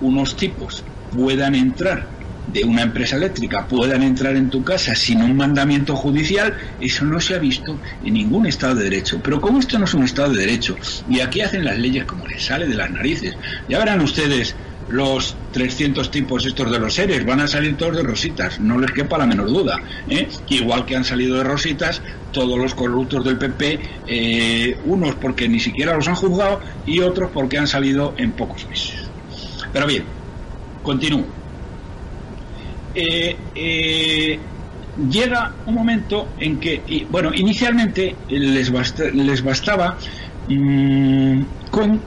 unos 0.00 0.36
tipos 0.36 0.82
puedan 1.14 1.54
entrar 1.54 2.20
de 2.52 2.64
una 2.64 2.82
empresa 2.82 3.16
eléctrica 3.16 3.66
puedan 3.66 4.02
entrar 4.02 4.36
en 4.36 4.50
tu 4.50 4.64
casa 4.64 4.94
sin 4.94 5.22
un 5.22 5.36
mandamiento 5.36 5.94
judicial, 5.94 6.56
eso 6.80 7.04
no 7.04 7.20
se 7.20 7.34
ha 7.34 7.38
visto 7.38 7.78
en 8.04 8.14
ningún 8.14 8.46
Estado 8.46 8.76
de 8.76 8.84
Derecho. 8.84 9.20
Pero 9.22 9.40
como 9.40 9.60
esto 9.60 9.78
no 9.78 9.84
es 9.84 9.94
un 9.94 10.04
Estado 10.04 10.32
de 10.32 10.40
Derecho, 10.40 10.76
y 11.08 11.20
aquí 11.20 11.40
hacen 11.40 11.64
las 11.64 11.78
leyes 11.78 12.04
como 12.04 12.26
les 12.26 12.44
sale 12.44 12.66
de 12.66 12.74
las 12.74 12.90
narices, 12.90 13.36
ya 13.68 13.78
verán 13.78 14.00
ustedes 14.00 14.54
los 14.88 15.36
300 15.52 16.10
tipos 16.10 16.44
estos 16.44 16.70
de 16.70 16.78
los 16.78 16.94
seres, 16.94 17.24
van 17.24 17.40
a 17.40 17.46
salir 17.46 17.76
todos 17.76 17.96
de 17.96 18.02
rositas, 18.02 18.58
no 18.58 18.78
les 18.78 18.90
quepa 18.90 19.18
la 19.18 19.26
menor 19.26 19.46
duda. 19.46 19.80
¿eh? 20.08 20.28
Igual 20.48 20.84
que 20.84 20.96
han 20.96 21.04
salido 21.04 21.36
de 21.36 21.44
rositas 21.44 22.02
todos 22.32 22.58
los 22.58 22.74
corruptos 22.74 23.24
del 23.24 23.38
PP, 23.38 23.80
eh, 24.08 24.76
unos 24.84 25.14
porque 25.14 25.48
ni 25.48 25.60
siquiera 25.60 25.94
los 25.94 26.08
han 26.08 26.16
juzgado 26.16 26.60
y 26.86 27.00
otros 27.00 27.30
porque 27.32 27.58
han 27.58 27.68
salido 27.68 28.14
en 28.16 28.32
pocos 28.32 28.66
meses. 28.68 28.99
Pero 29.72 29.86
bien, 29.86 30.04
continúo. 30.82 31.24
Eh, 32.94 33.36
eh, 33.54 34.38
llega 35.08 35.52
un 35.66 35.74
momento 35.74 36.28
en 36.38 36.58
que, 36.58 37.06
bueno, 37.10 37.32
inicialmente 37.32 38.16
les, 38.28 38.72
les 39.14 39.44
bastaba 39.44 39.96
mm, 40.48 41.42
con 41.70 42.00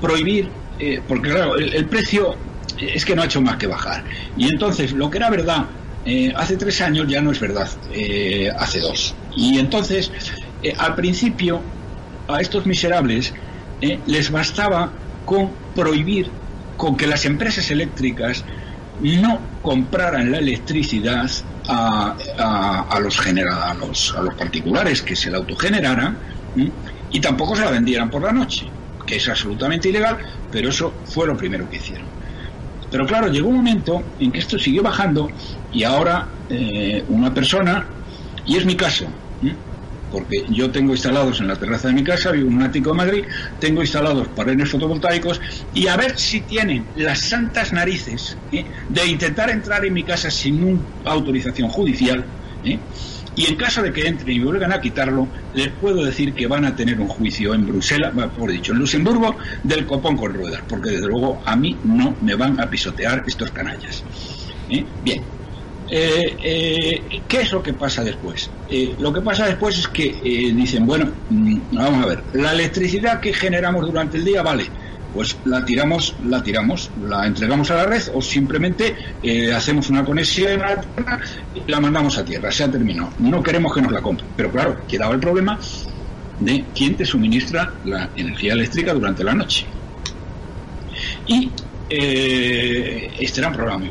prohibir, 0.00 0.48
eh, 0.78 1.00
porque 1.06 1.30
claro, 1.30 1.56
el, 1.56 1.86
precio 1.86 2.36
es 2.78 3.04
que 3.04 3.16
no 3.16 3.22
ha 3.22 3.24
hecho 3.24 3.40
más 3.40 3.56
que 3.56 3.66
bajar. 3.66 4.04
Y 4.36 4.48
entonces, 4.48 4.92
lo 4.92 5.10
que 5.10 5.18
era 5.18 5.30
verdad 5.30 5.66
hace 6.36 6.56
tres 6.56 6.80
años 6.80 7.06
ya 7.06 7.20
no 7.20 7.30
es 7.30 7.38
verdad, 7.38 7.68
hace 8.58 8.80
dos. 8.80 9.14
Y 9.36 9.58
entonces, 9.58 10.10
al 10.78 10.96
principio, 10.96 11.60
a 12.26 12.40
estos 12.40 12.66
miserables 12.66 13.32
les 14.06 14.30
bastaba 14.30 14.92
con 15.24 15.50
prohibir, 15.76 16.28
con 16.76 16.96
que 16.96 17.06
las 17.06 17.24
empresas 17.24 17.70
eléctricas 17.70 18.44
no 19.00 19.40
compraran 19.62 20.30
la 20.30 20.38
electricidad 20.38 21.30
a, 21.68 22.16
a, 22.90 23.00
los, 23.00 23.18
a, 23.20 23.74
los, 23.74 24.14
a 24.16 24.22
los 24.22 24.34
particulares 24.34 25.02
que 25.02 25.16
se 25.16 25.30
la 25.30 25.38
autogeneraran 25.38 26.16
y 27.10 27.20
tampoco 27.20 27.56
se 27.56 27.64
la 27.64 27.70
vendieran 27.70 28.10
por 28.10 28.22
la 28.22 28.32
noche, 28.32 28.66
que 29.06 29.16
es 29.16 29.28
absolutamente 29.28 29.88
ilegal, 29.88 30.18
pero 30.50 30.70
eso 30.70 30.92
fue 31.04 31.26
lo 31.26 31.36
primero 31.36 31.68
que 31.68 31.76
hicieron. 31.76 32.06
Pero 32.90 33.06
claro, 33.06 33.28
llegó 33.28 33.48
un 33.48 33.56
momento 33.56 34.02
en 34.18 34.30
que 34.32 34.38
esto 34.40 34.58
siguió 34.58 34.82
bajando 34.82 35.30
y 35.72 35.82
ahora 35.82 36.26
eh, 36.50 37.02
una 37.08 37.32
persona, 37.32 37.86
y 38.44 38.56
es 38.56 38.66
mi 38.66 38.76
caso, 38.76 39.06
porque 40.12 40.44
yo 40.50 40.70
tengo 40.70 40.92
instalados 40.92 41.40
en 41.40 41.48
la 41.48 41.56
terraza 41.56 41.88
de 41.88 41.94
mi 41.94 42.04
casa, 42.04 42.30
vivo 42.30 42.48
en 42.48 42.56
un 42.56 42.62
ático 42.62 42.90
de 42.90 42.96
Madrid, 42.96 43.24
tengo 43.58 43.80
instalados 43.80 44.28
paneles 44.28 44.70
fotovoltaicos 44.70 45.40
y 45.74 45.86
a 45.86 45.96
ver 45.96 46.18
si 46.18 46.42
tienen 46.42 46.84
las 46.96 47.20
santas 47.20 47.72
narices 47.72 48.36
¿eh? 48.52 48.64
de 48.88 49.06
intentar 49.06 49.50
entrar 49.50 49.84
en 49.84 49.94
mi 49.94 50.04
casa 50.04 50.30
sin 50.30 50.62
una 50.62 50.80
autorización 51.04 51.68
judicial. 51.70 52.24
¿eh? 52.64 52.78
Y 53.34 53.46
en 53.46 53.56
caso 53.56 53.82
de 53.82 53.92
que 53.92 54.06
entren 54.06 54.36
y 54.36 54.40
vuelvan 54.40 54.72
a 54.72 54.80
quitarlo, 54.80 55.26
les 55.54 55.68
puedo 55.68 56.04
decir 56.04 56.34
que 56.34 56.46
van 56.46 56.66
a 56.66 56.76
tener 56.76 57.00
un 57.00 57.08
juicio 57.08 57.54
en 57.54 57.66
Bruselas, 57.66 58.12
por 58.36 58.50
dicho, 58.50 58.72
en 58.72 58.78
Luxemburgo, 58.78 59.36
del 59.62 59.86
copón 59.86 60.18
con 60.18 60.34
ruedas, 60.34 60.60
porque 60.68 60.90
desde 60.90 61.06
luego 61.06 61.42
a 61.46 61.56
mí 61.56 61.76
no 61.84 62.14
me 62.20 62.34
van 62.34 62.60
a 62.60 62.68
pisotear 62.68 63.24
estos 63.26 63.50
canallas. 63.50 64.04
¿eh? 64.68 64.84
Bien, 65.02 65.22
eh, 65.94 66.36
eh, 66.42 67.20
¿Qué 67.28 67.42
es 67.42 67.52
lo 67.52 67.62
que 67.62 67.74
pasa 67.74 68.02
después? 68.02 68.48
Eh, 68.70 68.94
lo 68.98 69.12
que 69.12 69.20
pasa 69.20 69.44
después 69.44 69.78
es 69.78 69.88
que 69.88 70.10
dicen, 70.56 70.86
bueno, 70.86 71.10
mm, 71.28 71.58
vamos 71.72 72.04
a 72.04 72.08
ver, 72.08 72.22
la 72.32 72.52
electricidad 72.54 73.20
que 73.20 73.34
generamos 73.34 73.84
durante 73.84 74.16
el 74.16 74.24
día, 74.24 74.42
vale, 74.42 74.68
pues 75.12 75.36
la 75.44 75.62
tiramos, 75.66 76.14
la 76.24 76.42
tiramos, 76.42 76.90
la 77.06 77.26
entregamos 77.26 77.70
a 77.70 77.74
la 77.74 77.84
red 77.84 78.02
o 78.14 78.22
simplemente 78.22 78.96
hacemos 79.54 79.90
una 79.90 80.02
conexión 80.02 80.62
y 81.54 81.70
la 81.70 81.78
mandamos 81.78 82.16
a 82.16 82.24
tierra, 82.24 82.50
se 82.50 82.64
ha 82.64 82.70
terminado. 82.70 83.10
No 83.18 83.42
queremos 83.42 83.74
que 83.74 83.82
nos 83.82 83.92
la 83.92 84.00
compren, 84.00 84.30
pero 84.34 84.50
claro, 84.50 84.78
quedaba 84.88 85.12
el 85.12 85.20
problema 85.20 85.58
de 86.40 86.64
quién 86.74 86.96
te 86.96 87.04
suministra 87.04 87.70
la 87.84 88.08
energía 88.16 88.54
eléctrica 88.54 88.94
durante 88.94 89.22
la 89.22 89.34
noche. 89.34 89.66
Y 91.26 91.50
este 91.90 93.40
era 93.40 93.48
un 93.48 93.54
problema 93.54 93.76
muy 93.76 93.90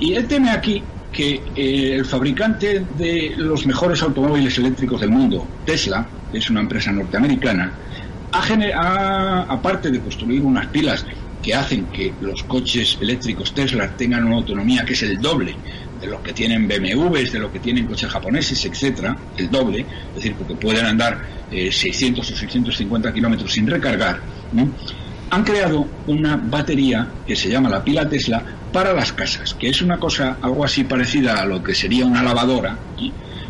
y 0.00 0.14
él 0.14 0.26
teme 0.26 0.50
aquí 0.50 0.82
que 1.12 1.40
eh, 1.54 1.94
el 1.94 2.04
fabricante 2.04 2.84
de 2.98 3.34
los 3.36 3.66
mejores 3.66 4.02
automóviles 4.02 4.58
eléctricos 4.58 5.00
del 5.00 5.10
mundo, 5.10 5.46
Tesla, 5.64 6.06
que 6.32 6.38
es 6.38 6.50
una 6.50 6.60
empresa 6.60 6.90
norteamericana, 6.90 7.72
ha 8.32 9.46
aparte 9.48 9.90
de 9.90 10.00
construir 10.00 10.42
unas 10.42 10.66
pilas 10.66 11.06
que 11.40 11.54
hacen 11.54 11.86
que 11.86 12.12
los 12.20 12.42
coches 12.42 12.98
eléctricos 13.00 13.54
Tesla 13.54 13.88
tengan 13.96 14.24
una 14.24 14.36
autonomía 14.36 14.84
que 14.84 14.94
es 14.94 15.02
el 15.02 15.20
doble 15.20 15.54
de 16.00 16.06
lo 16.08 16.20
que 16.22 16.32
tienen 16.32 16.66
BMWs, 16.66 17.32
de 17.32 17.38
lo 17.38 17.52
que 17.52 17.60
tienen 17.60 17.86
coches 17.86 18.10
japoneses, 18.10 18.64
etcétera, 18.64 19.16
el 19.36 19.50
doble, 19.50 19.80
es 19.80 20.14
decir, 20.16 20.34
porque 20.34 20.54
pueden 20.54 20.84
andar 20.84 21.20
600 21.50 22.18
eh, 22.18 22.32
o 22.32 22.36
650 22.36 23.12
kilómetros 23.12 23.52
sin 23.52 23.66
recargar, 23.68 24.20
han 25.30 25.44
creado 25.44 25.86
una 26.06 26.36
batería 26.36 27.08
que 27.26 27.36
se 27.36 27.48
llama 27.48 27.68
la 27.68 27.84
pila 27.84 28.08
Tesla 28.08 28.42
para 28.74 28.92
las 28.92 29.12
casas, 29.12 29.54
que 29.54 29.68
es 29.68 29.80
una 29.82 30.00
cosa 30.00 30.36
algo 30.42 30.64
así 30.64 30.82
parecida 30.82 31.40
a 31.40 31.46
lo 31.46 31.62
que 31.62 31.76
sería 31.76 32.04
una 32.04 32.24
lavadora 32.24 32.76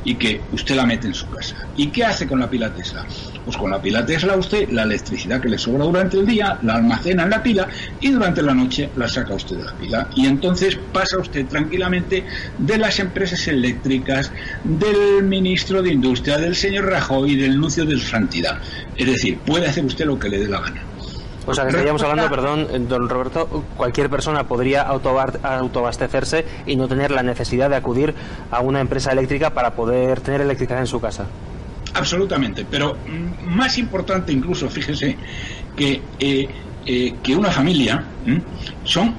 y 0.05 0.17
que 0.17 0.43
usted 0.53 0.77
la 0.77 0.85
mete 0.85 1.07
en 1.07 1.15
su 1.15 1.27
casa. 1.31 1.57
¿Y 1.79 1.87
qué 1.87 2.05
hace 2.05 2.27
con 2.27 2.41
la 2.41 2.51
pila 2.51 2.69
Tesla? 2.75 3.07
Pues 3.43 3.57
con 3.57 3.71
la 3.71 3.81
pila 3.81 4.05
Tesla 4.05 4.37
usted 4.37 4.69
la 4.69 4.83
electricidad 4.83 5.41
que 5.41 5.49
le 5.49 5.57
sobra 5.57 5.87
durante 5.87 6.19
el 6.19 6.27
día 6.27 6.59
la 6.61 6.75
almacena 6.75 7.23
en 7.23 7.31
la 7.31 7.43
pila 7.43 7.67
y 8.03 8.11
durante 8.11 8.43
la 8.43 8.53
noche 8.53 8.91
la 8.97 9.09
saca 9.09 9.33
usted 9.33 9.57
de 9.57 9.65
la 9.65 9.73
pila. 9.73 10.09
Y 10.15 10.27
entonces 10.27 10.79
pasa 10.93 11.17
usted 11.19 11.47
tranquilamente 11.47 12.27
de 12.59 12.77
las 12.77 12.99
empresas 12.99 13.49
eléctricas, 13.49 14.31
del 14.63 15.23
ministro 15.23 15.81
de 15.81 15.91
Industria, 15.91 16.37
del 16.37 16.55
señor 16.55 16.85
Rajoy 16.85 17.33
y 17.33 17.37
del 17.37 17.59
nuncio 17.59 17.87
de 17.87 17.99
santidad. 17.99 18.59
Es 18.95 19.07
decir, 19.07 19.39
puede 19.39 19.69
hacer 19.69 19.87
usted 19.87 20.05
lo 20.05 20.19
que 20.19 20.29
le 20.29 20.39
dé 20.39 20.49
la 20.49 20.61
gana. 20.61 20.83
O 21.47 21.55
sea, 21.55 21.65
que 21.65 21.71
estaríamos 21.71 22.03
hablando, 22.03 22.31
perdón, 22.31 22.67
eh, 22.71 22.79
don 22.79 23.09
Roberto, 23.09 23.65
cualquier 23.77 24.09
persona 24.09 24.45
podría 24.45 24.83
autoabastecerse 24.83 26.45
y 26.67 26.77
no 26.77 26.89
tener 26.89 27.11
la 27.11 27.23
necesidad 27.23 27.71
de 27.71 27.77
acudir 27.77 28.15
a 28.51 28.61
una 28.61 28.81
empresa 28.81 29.13
eléctrica 29.13 29.51
para 29.51 29.75
poder 29.75 30.21
tener 30.21 30.41
electricidad 30.41 30.81
en 30.81 30.87
su 30.87 31.01
casa. 31.01 31.27
Absolutamente, 31.95 32.67
pero 32.69 32.95
mm, 32.95 33.55
más 33.55 33.79
importante 33.79 34.33
incluso, 34.33 34.69
fíjese, 34.69 35.17
que, 35.77 36.03
eh, 36.19 36.49
eh, 36.87 37.15
que 37.23 37.37
una 37.37 37.51
familia 37.51 38.05
son 38.85 39.15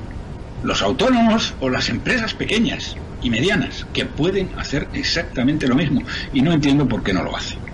los 0.63 0.81
autónomos 0.81 1.53
o 1.59 1.69
las 1.69 1.89
empresas 1.89 2.33
pequeñas 2.33 2.95
y 3.21 3.29
medianas 3.29 3.85
que 3.93 4.05
pueden 4.05 4.49
hacer 4.57 4.87
exactamente 4.93 5.67
lo 5.67 5.75
mismo 5.75 6.01
y 6.33 6.41
no 6.41 6.51
entiendo 6.51 6.87
por 6.87 7.03
qué 7.03 7.13
no 7.13 7.23
lo 7.23 7.35
hacen. 7.35 7.64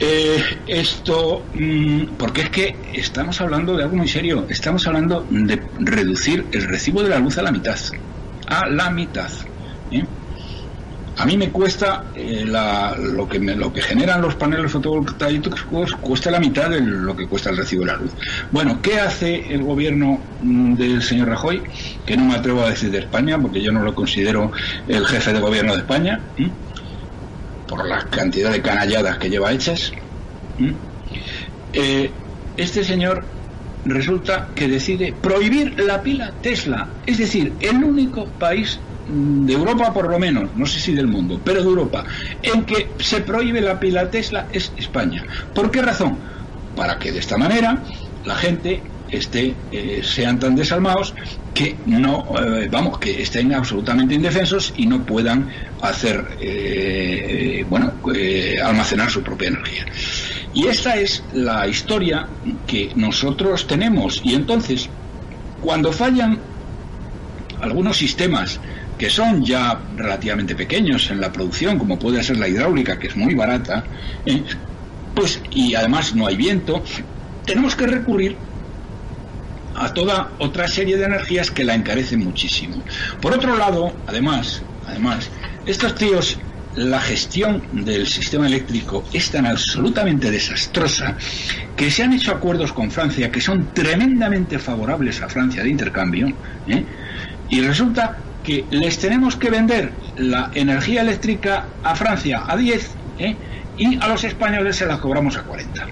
Eh, 0.00 0.42
esto, 0.66 1.44
mm, 1.54 2.16
porque 2.18 2.42
es 2.42 2.50
que 2.50 2.76
estamos 2.94 3.40
hablando 3.40 3.76
de 3.76 3.84
algo 3.84 3.96
muy 3.96 4.08
serio, 4.08 4.46
estamos 4.48 4.86
hablando 4.86 5.24
de 5.30 5.62
reducir 5.78 6.44
el 6.50 6.64
recibo 6.64 7.02
de 7.02 7.10
la 7.10 7.18
luz 7.18 7.38
a 7.38 7.42
la 7.42 7.52
mitad, 7.52 7.78
a 8.48 8.68
la 8.68 8.90
mitad. 8.90 9.30
¿eh? 9.92 10.04
A 11.16 11.26
mí 11.26 11.36
me 11.36 11.50
cuesta 11.50 12.06
eh, 12.16 12.44
lo, 12.44 13.28
que 13.28 13.38
lo 13.38 13.72
que 13.72 13.80
generan 13.82 14.20
los 14.20 14.34
paneles 14.34 14.72
fotovoltaicos 14.72 15.62
cuesta 16.00 16.28
la 16.28 16.40
mitad 16.40 16.70
de 16.70 16.80
lo 16.80 17.14
que 17.14 17.28
cuesta 17.28 17.50
el 17.50 17.56
recibo 17.56 17.82
de 17.84 17.92
la 17.92 17.96
luz. 17.98 18.10
Bueno, 18.50 18.82
¿qué 18.82 18.98
hace 18.98 19.54
el 19.54 19.62
gobierno 19.62 20.18
mm, 20.42 20.74
del 20.74 21.02
señor 21.02 21.28
Rajoy? 21.28 21.62
Que 22.04 22.16
no 22.16 22.24
me 22.24 22.34
atrevo 22.34 22.62
a 22.62 22.70
decir 22.70 22.90
de 22.90 22.98
España, 22.98 23.38
porque 23.38 23.62
yo 23.62 23.70
no 23.70 23.82
lo 23.84 23.94
considero 23.94 24.50
el 24.88 25.06
jefe 25.06 25.32
de 25.32 25.38
gobierno 25.38 25.74
de 25.74 25.78
España, 25.78 26.20
por 27.74 27.88
la 27.88 28.04
cantidad 28.04 28.52
de 28.52 28.62
canalladas 28.62 29.18
que 29.18 29.28
lleva 29.28 29.52
hechas. 29.52 29.92
Eh, 31.72 32.10
este 32.56 32.84
señor 32.84 33.24
resulta 33.84 34.48
que 34.54 34.68
decide 34.68 35.12
prohibir 35.12 35.80
la 35.80 36.00
pila 36.00 36.32
Tesla, 36.40 36.88
es 37.04 37.18
decir, 37.18 37.52
el 37.60 37.82
único 37.82 38.26
país 38.26 38.78
de 39.08 39.52
Europa 39.52 39.92
por 39.92 40.08
lo 40.08 40.18
menos, 40.20 40.50
no 40.56 40.66
sé 40.66 40.78
si 40.78 40.94
del 40.94 41.08
mundo, 41.08 41.40
pero 41.44 41.62
de 41.62 41.68
Europa, 41.68 42.04
en 42.42 42.64
que 42.64 42.90
se 43.00 43.20
prohíbe 43.22 43.60
la 43.60 43.80
pila 43.80 44.08
Tesla 44.08 44.46
es 44.52 44.72
España. 44.76 45.24
¿Por 45.52 45.72
qué 45.72 45.82
razón? 45.82 46.16
Para 46.76 46.98
que 46.98 47.10
de 47.10 47.18
esta 47.18 47.36
manera 47.36 47.82
la 48.24 48.36
gente 48.36 48.82
esté, 49.16 49.54
eh, 49.72 50.02
sean 50.02 50.38
tan 50.38 50.54
desalmados 50.54 51.14
que 51.52 51.76
no, 51.86 52.26
eh, 52.38 52.68
vamos, 52.70 52.98
que 52.98 53.22
estén 53.22 53.54
absolutamente 53.54 54.14
indefensos 54.14 54.72
y 54.76 54.86
no 54.86 55.04
puedan 55.04 55.48
hacer, 55.82 56.24
eh, 56.40 57.64
bueno, 57.68 57.92
almacenar 58.62 59.10
su 59.10 59.22
propia 59.22 59.48
energía. 59.48 59.86
Y 60.52 60.66
esta 60.66 60.96
es 60.96 61.22
la 61.32 61.66
historia 61.66 62.26
que 62.66 62.92
nosotros 62.96 63.66
tenemos. 63.66 64.20
Y 64.24 64.34
entonces, 64.34 64.88
cuando 65.60 65.92
fallan 65.92 66.38
algunos 67.60 67.96
sistemas 67.96 68.60
que 68.98 69.10
son 69.10 69.44
ya 69.44 69.80
relativamente 69.96 70.54
pequeños 70.54 71.10
en 71.10 71.20
la 71.20 71.32
producción, 71.32 71.78
como 71.78 71.98
puede 71.98 72.22
ser 72.22 72.38
la 72.38 72.48
hidráulica, 72.48 72.98
que 72.98 73.08
es 73.08 73.16
muy 73.16 73.34
barata, 73.34 73.84
pues 75.14 75.40
y 75.50 75.74
además 75.74 76.14
no 76.14 76.26
hay 76.26 76.36
viento, 76.36 76.82
tenemos 77.44 77.76
que 77.76 77.86
recurrir 77.86 78.36
a 79.74 79.92
toda 79.92 80.30
otra 80.38 80.68
serie 80.68 80.96
de 80.96 81.04
energías 81.04 81.50
que 81.50 81.64
la 81.64 81.74
encarecen 81.74 82.24
muchísimo. 82.24 82.82
Por 83.20 83.32
otro 83.32 83.56
lado, 83.56 83.92
además, 84.06 84.62
además, 84.86 85.30
estos 85.66 85.94
tíos 85.94 86.38
la 86.76 87.00
gestión 87.00 87.62
del 87.72 88.06
sistema 88.06 88.46
eléctrico 88.46 89.04
es 89.12 89.30
tan 89.30 89.46
absolutamente 89.46 90.30
desastrosa 90.30 91.16
que 91.76 91.90
se 91.90 92.02
han 92.02 92.12
hecho 92.12 92.32
acuerdos 92.32 92.72
con 92.72 92.90
Francia 92.90 93.30
que 93.30 93.40
son 93.40 93.68
tremendamente 93.72 94.58
favorables 94.58 95.22
a 95.22 95.28
Francia 95.28 95.62
de 95.62 95.68
intercambio 95.68 96.32
¿eh? 96.66 96.84
y 97.48 97.60
resulta 97.60 98.16
que 98.42 98.64
les 98.70 98.98
tenemos 98.98 99.36
que 99.36 99.50
vender 99.50 99.92
la 100.16 100.50
energía 100.54 101.02
eléctrica 101.02 101.66
a 101.82 101.94
Francia 101.94 102.42
a 102.46 102.56
10 102.56 102.90
¿eh? 103.20 103.36
y 103.78 103.96
a 104.02 104.08
los 104.08 104.24
españoles 104.24 104.76
se 104.76 104.86
la 104.86 105.00
cobramos 105.00 105.36
a 105.36 105.42
40. 105.42 105.86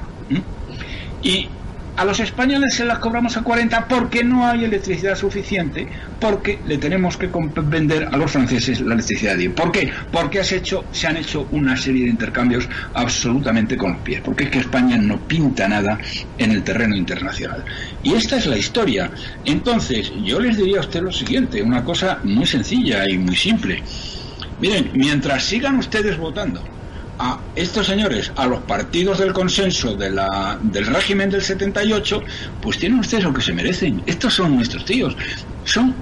Y 1.22 1.48
a 1.96 2.04
los 2.04 2.20
españoles 2.20 2.74
se 2.74 2.84
las 2.84 2.98
cobramos 2.98 3.36
a 3.36 3.42
40 3.42 3.86
porque 3.86 4.24
no 4.24 4.46
hay 4.46 4.64
electricidad 4.64 5.14
suficiente, 5.14 5.86
porque 6.20 6.58
le 6.66 6.78
tenemos 6.78 7.16
que 7.16 7.28
vender 7.64 8.08
a 8.10 8.16
los 8.16 8.30
franceses 8.30 8.80
la 8.80 8.94
electricidad 8.94 9.36
de 9.36 9.50
¿Por 9.50 9.70
qué? 9.72 9.92
Porque 10.10 10.42
se 10.42 11.06
han 11.06 11.16
hecho 11.16 11.48
una 11.50 11.76
serie 11.76 12.04
de 12.04 12.10
intercambios 12.10 12.68
absolutamente 12.94 13.76
con 13.76 13.92
los 13.92 14.00
pies, 14.00 14.20
porque 14.22 14.44
es 14.44 14.50
que 14.50 14.58
España 14.60 14.96
no 14.96 15.18
pinta 15.20 15.68
nada 15.68 15.98
en 16.38 16.52
el 16.52 16.62
terreno 16.62 16.96
internacional. 16.96 17.64
Y 18.02 18.14
esta 18.14 18.36
es 18.36 18.46
la 18.46 18.56
historia. 18.56 19.10
Entonces, 19.44 20.12
yo 20.24 20.40
les 20.40 20.56
diría 20.56 20.78
a 20.78 20.80
usted 20.80 21.02
lo 21.02 21.12
siguiente, 21.12 21.62
una 21.62 21.84
cosa 21.84 22.20
muy 22.24 22.46
sencilla 22.46 23.08
y 23.08 23.18
muy 23.18 23.36
simple. 23.36 23.82
Miren, 24.60 24.90
mientras 24.94 25.44
sigan 25.44 25.76
ustedes 25.76 26.16
votando 26.16 26.62
a 27.24 27.38
estos 27.54 27.86
señores, 27.86 28.32
a 28.34 28.46
los 28.46 28.62
partidos 28.62 29.18
del 29.18 29.32
consenso 29.32 29.94
de 29.94 30.10
la, 30.10 30.58
del 30.60 30.86
régimen 30.86 31.30
del 31.30 31.40
78, 31.40 32.20
pues 32.60 32.78
tienen 32.78 32.98
ustedes 32.98 33.22
lo 33.22 33.32
que 33.32 33.40
se 33.40 33.52
merecen. 33.52 34.02
Estos 34.06 34.34
son 34.34 34.56
nuestros 34.56 34.84
tíos. 34.84 35.16
Son 35.64 35.94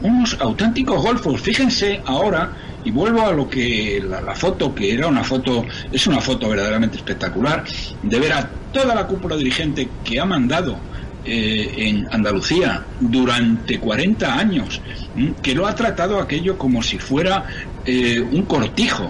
unos 0.00 0.40
auténticos 0.40 1.02
golfos. 1.02 1.42
Fíjense 1.42 2.00
ahora, 2.06 2.52
y 2.84 2.90
vuelvo 2.90 3.26
a 3.26 3.32
lo 3.32 3.50
que 3.50 4.02
la, 4.02 4.22
la, 4.22 4.34
foto, 4.34 4.74
que 4.74 4.94
era 4.94 5.08
una 5.08 5.24
foto, 5.24 5.66
es 5.92 6.06
una 6.06 6.22
foto 6.22 6.48
verdaderamente 6.48 6.96
espectacular, 6.96 7.64
de 8.02 8.18
ver 8.18 8.32
a 8.32 8.48
toda 8.72 8.94
la 8.94 9.06
cúpula 9.06 9.36
dirigente 9.36 9.90
que 10.02 10.18
ha 10.18 10.24
mandado 10.24 10.78
eh, 11.24 11.74
en 11.76 12.08
Andalucía 12.10 12.84
durante 13.00 13.78
40 13.78 14.38
años, 14.38 14.80
que 15.42 15.54
lo 15.54 15.66
ha 15.66 15.74
tratado 15.74 16.20
aquello 16.20 16.58
como 16.58 16.82
si 16.82 16.98
fuera 16.98 17.46
eh, 17.84 18.20
un 18.20 18.42
cortijo, 18.42 19.08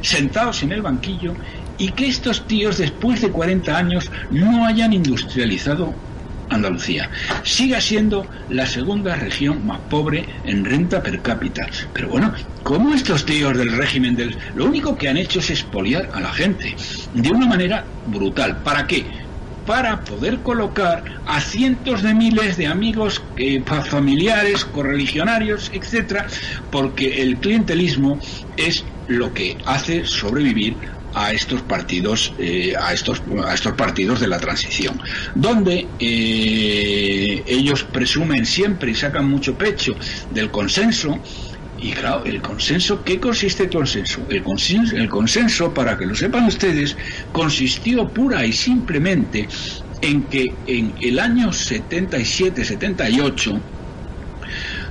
sentados 0.00 0.62
en 0.62 0.72
el 0.72 0.82
banquillo, 0.82 1.34
y 1.78 1.90
que 1.90 2.06
estos 2.06 2.46
tíos 2.46 2.78
después 2.78 3.20
de 3.20 3.30
40 3.30 3.76
años 3.76 4.10
no 4.30 4.64
hayan 4.66 4.92
industrializado 4.92 5.94
Andalucía. 6.50 7.10
Siga 7.42 7.80
siendo 7.80 8.26
la 8.48 8.66
segunda 8.66 9.16
región 9.16 9.66
más 9.66 9.80
pobre 9.90 10.24
en 10.44 10.64
renta 10.64 11.02
per 11.02 11.20
cápita. 11.20 11.66
Pero 11.92 12.08
bueno, 12.08 12.32
¿cómo 12.62 12.94
estos 12.94 13.24
tíos 13.24 13.56
del 13.56 13.72
régimen 13.72 14.14
del... 14.14 14.36
Lo 14.54 14.66
único 14.66 14.96
que 14.96 15.08
han 15.08 15.16
hecho 15.16 15.40
es 15.40 15.50
expoliar 15.50 16.10
a 16.12 16.20
la 16.20 16.32
gente 16.32 16.74
de 17.14 17.30
una 17.30 17.46
manera 17.46 17.84
brutal. 18.06 18.58
¿Para 18.58 18.86
qué? 18.86 19.04
Para 19.66 20.04
poder 20.04 20.40
colocar 20.40 21.04
a 21.26 21.40
cientos 21.40 22.02
de 22.02 22.14
miles 22.14 22.56
de 22.56 22.66
amigos, 22.66 23.22
eh, 23.36 23.62
familiares, 23.88 24.64
correligionarios, 24.64 25.70
etcétera, 25.72 26.26
porque 26.70 27.22
el 27.22 27.36
clientelismo 27.38 28.18
es 28.56 28.84
lo 29.08 29.32
que 29.32 29.56
hace 29.66 30.04
sobrevivir 30.04 30.76
a 31.14 31.32
estos 31.32 31.62
partidos 31.62 32.34
eh, 32.38 32.74
a 32.76 32.92
estos 32.92 33.20
partidos 33.76 34.18
de 34.18 34.26
la 34.26 34.40
transición 34.40 35.00
donde 35.36 35.86
eh, 36.00 37.44
ellos 37.46 37.84
presumen 37.84 38.44
siempre 38.44 38.90
y 38.90 38.94
sacan 38.96 39.28
mucho 39.28 39.56
pecho 39.56 39.94
del 40.32 40.50
consenso 40.50 41.20
y 41.80 41.92
claro, 41.92 42.24
el 42.24 42.40
consenso, 42.40 43.04
¿qué 43.04 43.20
consiste 43.20 43.64
el 43.64 43.70
consenso? 43.70 44.24
El 44.28 44.42
consenso, 44.42 44.96
el 44.96 45.08
consenso, 45.08 45.74
para 45.74 45.98
que 45.98 46.06
lo 46.06 46.14
sepan 46.14 46.46
ustedes, 46.46 46.96
consistió 47.32 48.08
pura 48.08 48.46
y 48.46 48.52
simplemente 48.52 49.48
en 50.00 50.22
que 50.24 50.54
en 50.66 50.94
el 51.00 51.18
año 51.18 51.48
77-78 51.48 53.60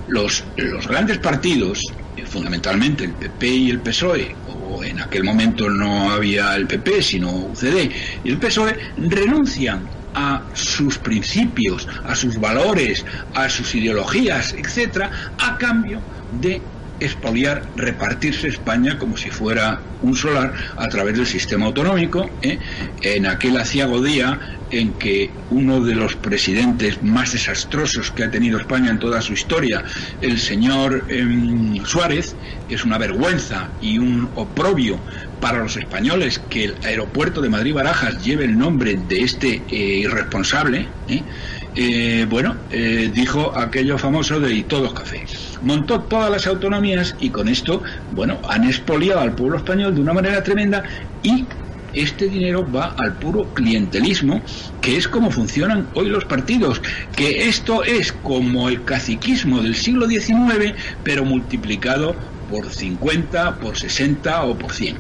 los, 0.07 0.43
los 0.57 0.87
grandes 0.87 1.19
partidos, 1.19 1.81
eh, 2.17 2.25
fundamentalmente 2.25 3.05
el 3.05 3.13
PP 3.13 3.47
y 3.47 3.69
el 3.69 3.79
PSOE, 3.79 4.35
o 4.47 4.83
en 4.83 4.99
aquel 4.99 5.23
momento 5.23 5.69
no 5.69 6.11
había 6.11 6.53
el 6.55 6.67
PP, 6.67 7.01
sino 7.01 7.31
UCD 7.31 7.89
y 8.23 8.29
el 8.29 8.37
PSOE, 8.37 8.77
renuncian 8.97 9.87
a 10.13 10.43
sus 10.53 10.97
principios, 10.97 11.87
a 12.03 12.15
sus 12.15 12.39
valores, 12.39 13.05
a 13.33 13.49
sus 13.49 13.73
ideologías, 13.75 14.53
etcétera, 14.53 15.11
a 15.37 15.57
cambio 15.57 16.01
de 16.39 16.61
expoliar, 17.05 17.63
repartirse 17.75 18.47
España 18.47 18.97
como 18.97 19.17
si 19.17 19.29
fuera 19.29 19.79
un 20.01 20.15
solar 20.15 20.53
a 20.77 20.87
través 20.87 21.17
del 21.17 21.25
sistema 21.25 21.65
autonómico, 21.65 22.29
¿eh? 22.41 22.59
en 23.01 23.25
aquel 23.25 23.57
aciago 23.57 24.01
día 24.01 24.57
en 24.71 24.93
que 24.93 25.29
uno 25.51 25.81
de 25.81 25.93
los 25.93 26.15
presidentes 26.15 27.03
más 27.03 27.33
desastrosos 27.33 28.11
que 28.11 28.23
ha 28.23 28.31
tenido 28.31 28.59
España 28.59 28.89
en 28.89 28.99
toda 28.99 29.21
su 29.21 29.33
historia, 29.33 29.83
el 30.21 30.39
señor 30.39 31.05
em, 31.09 31.83
Suárez, 31.85 32.35
es 32.69 32.83
una 32.83 32.97
vergüenza 32.97 33.69
y 33.81 33.99
un 33.99 34.29
oprobio 34.35 34.99
para 35.39 35.59
los 35.59 35.77
españoles 35.77 36.41
que 36.49 36.65
el 36.65 36.75
aeropuerto 36.83 37.41
de 37.41 37.49
Madrid-Barajas 37.49 38.23
lleve 38.23 38.45
el 38.45 38.57
nombre 38.57 38.97
de 39.07 39.21
este 39.21 39.61
eh, 39.69 39.75
irresponsable, 39.75 40.87
¿eh? 41.07 42.25
Bueno, 42.29 42.55
dijo 42.69 43.57
aquello 43.57 43.97
famoso 43.97 44.39
de 44.39 44.53
y 44.53 44.63
todos 44.63 44.93
café. 44.93 45.25
Montó 45.63 46.01
todas 46.01 46.29
las 46.29 46.47
autonomías 46.47 47.15
y 47.19 47.29
con 47.29 47.47
esto, 47.47 47.81
bueno, 48.13 48.37
han 48.47 48.65
expoliado 48.65 49.21
al 49.21 49.33
pueblo 49.33 49.57
español 49.57 49.95
de 49.95 50.01
una 50.01 50.13
manera 50.13 50.43
tremenda 50.43 50.83
y 51.23 51.45
este 51.93 52.27
dinero 52.27 52.69
va 52.69 52.95
al 52.97 53.13
puro 53.13 53.53
clientelismo, 53.53 54.41
que 54.81 54.97
es 54.97 55.07
como 55.07 55.31
funcionan 55.31 55.87
hoy 55.93 56.09
los 56.09 56.25
partidos, 56.25 56.81
que 57.15 57.47
esto 57.47 57.83
es 57.83 58.11
como 58.11 58.67
el 58.67 58.83
caciquismo 58.83 59.61
del 59.61 59.75
siglo 59.75 60.07
XIX, 60.07 60.73
pero 61.03 61.23
multiplicado 61.23 62.15
por 62.49 62.69
50, 62.69 63.57
por 63.57 63.77
60 63.77 64.43
o 64.43 64.57
por 64.57 64.73
100. 64.73 64.97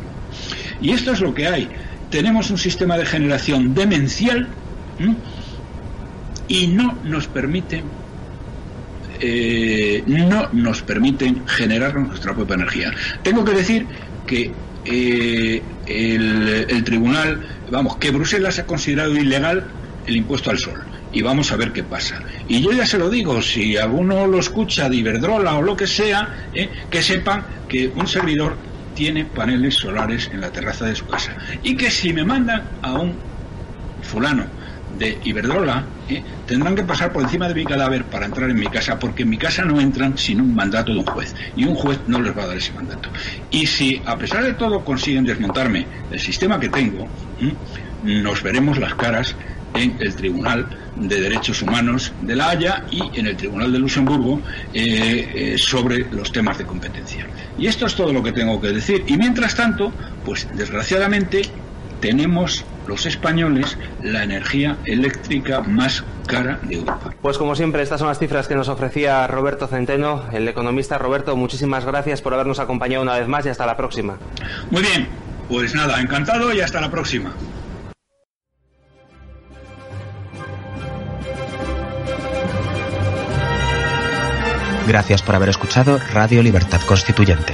Y 0.81 0.91
esto 0.91 1.11
es 1.11 1.19
lo 1.19 1.33
que 1.33 1.47
hay 1.47 1.69
tenemos 2.13 2.51
un 2.51 2.59
sistema 2.59 2.95
de 2.95 3.07
generación 3.07 3.73
demencial 3.73 4.47
y 6.47 6.67
no 6.67 6.95
nos 7.03 7.25
permite 7.25 7.81
eh, 9.25 10.03
no 10.05 10.49
nos 10.51 10.81
permiten 10.81 11.47
generar 11.47 11.95
nuestra 11.95 12.33
propia 12.33 12.55
energía. 12.55 12.91
Tengo 13.23 13.45
que 13.45 13.53
decir 13.53 13.85
que 14.27 14.51
eh, 14.83 15.61
el, 15.87 16.83
tribunal, 16.83 17.41
vamos, 17.71 17.95
que 17.95 18.11
Bruselas 18.11 18.59
ha 18.59 18.65
considerado 18.65 19.15
ilegal 19.15 19.63
el 20.05 20.17
impuesto 20.17 20.49
al 20.49 20.59
sol 20.59 20.83
y 21.13 21.21
vamos 21.21 21.53
a 21.53 21.55
ver 21.55 21.71
qué 21.71 21.83
pasa. 21.83 22.21
Y 22.49 22.61
yo 22.61 22.73
ya 22.73 22.85
se 22.85 22.97
lo 22.97 23.09
digo, 23.09 23.41
si 23.41 23.77
alguno 23.77 24.27
lo 24.27 24.39
escucha 24.39 24.89
de 24.89 24.97
Iberdrola 24.97 25.55
o 25.55 25.61
lo 25.61 25.77
que 25.77 25.87
sea, 25.87 26.49
eh, 26.53 26.69
que 26.89 27.01
sepan 27.01 27.45
que 27.69 27.93
un 27.95 28.07
servidor 28.07 28.57
tiene 28.93 29.23
paneles 29.23 29.75
solares 29.75 30.29
en 30.33 30.41
la 30.41 30.51
terraza 30.51 30.85
de 30.85 30.95
su 30.95 31.07
casa 31.07 31.33
y 31.63 31.77
que 31.77 31.89
si 31.89 32.11
me 32.11 32.25
mandan 32.25 32.63
a 32.81 32.91
un 32.99 33.13
fulano 34.01 34.47
de 34.97 35.17
Iberdrola 35.23 35.85
¿eh? 36.09 36.23
tendrán 36.45 36.75
que 36.75 36.83
pasar 36.83 37.11
por 37.11 37.23
encima 37.23 37.47
de 37.47 37.55
mi 37.55 37.65
cadáver 37.65 38.05
para 38.05 38.25
entrar 38.25 38.49
en 38.49 38.59
mi 38.59 38.67
casa, 38.67 38.99
porque 38.99 39.23
en 39.23 39.29
mi 39.29 39.37
casa 39.37 39.63
no 39.63 39.79
entran 39.79 40.17
sin 40.17 40.41
un 40.41 40.53
mandato 40.53 40.93
de 40.93 40.99
un 40.99 41.05
juez, 41.05 41.35
y 41.55 41.65
un 41.65 41.75
juez 41.75 41.99
no 42.07 42.21
les 42.21 42.37
va 42.37 42.43
a 42.43 42.47
dar 42.47 42.57
ese 42.57 42.73
mandato. 42.73 43.09
Y 43.51 43.65
si 43.65 44.01
a 44.05 44.17
pesar 44.17 44.43
de 44.43 44.53
todo 44.53 44.83
consiguen 44.83 45.25
desmontarme 45.25 45.85
el 46.11 46.19
sistema 46.19 46.59
que 46.59 46.69
tengo, 46.69 47.07
nos 48.03 48.43
veremos 48.43 48.77
las 48.77 48.95
caras 48.95 49.35
en 49.75 49.95
el 49.99 50.15
Tribunal 50.15 50.67
de 50.95 51.21
Derechos 51.21 51.61
Humanos 51.61 52.13
de 52.21 52.35
La 52.35 52.49
Haya 52.49 52.85
y 52.91 53.01
en 53.17 53.27
el 53.27 53.35
Tribunal 53.35 53.71
de 53.71 53.79
Luxemburgo 53.79 54.41
eh, 54.73 55.31
eh, 55.33 55.57
sobre 55.57 56.05
los 56.11 56.31
temas 56.31 56.57
de 56.57 56.65
competencia. 56.65 57.27
Y 57.57 57.67
esto 57.67 57.85
es 57.85 57.95
todo 57.95 58.13
lo 58.13 58.21
que 58.21 58.31
tengo 58.31 58.61
que 58.61 58.67
decir. 58.67 59.03
Y 59.07 59.17
mientras 59.17 59.55
tanto, 59.55 59.91
pues 60.25 60.47
desgraciadamente 60.53 61.43
tenemos 61.99 62.63
los 62.87 63.05
españoles 63.05 63.77
la 64.01 64.23
energía 64.23 64.77
eléctrica 64.85 65.61
más 65.61 66.03
cara 66.27 66.59
de 66.63 66.75
Europa. 66.75 67.13
Pues 67.21 67.37
como 67.37 67.55
siempre, 67.55 67.83
estas 67.83 67.99
son 67.99 68.07
las 68.07 68.19
cifras 68.19 68.47
que 68.47 68.55
nos 68.55 68.69
ofrecía 68.69 69.25
Roberto 69.27 69.67
Centeno, 69.67 70.23
el 70.31 70.47
economista. 70.47 70.97
Roberto, 70.97 71.35
muchísimas 71.35 71.85
gracias 71.85 72.21
por 72.21 72.33
habernos 72.33 72.59
acompañado 72.59 73.03
una 73.03 73.17
vez 73.17 73.27
más 73.27 73.45
y 73.45 73.49
hasta 73.49 73.65
la 73.65 73.77
próxima. 73.77 74.17
Muy 74.71 74.81
bien, 74.81 75.07
pues 75.49 75.75
nada, 75.75 75.99
encantado 75.99 76.53
y 76.53 76.61
hasta 76.61 76.81
la 76.81 76.89
próxima. 76.89 77.33
Gracias 84.87 85.21
por 85.21 85.35
haber 85.35 85.49
escuchado 85.49 85.97
Radio 86.11 86.43
Libertad 86.43 86.81
Constituyente. 86.81 87.53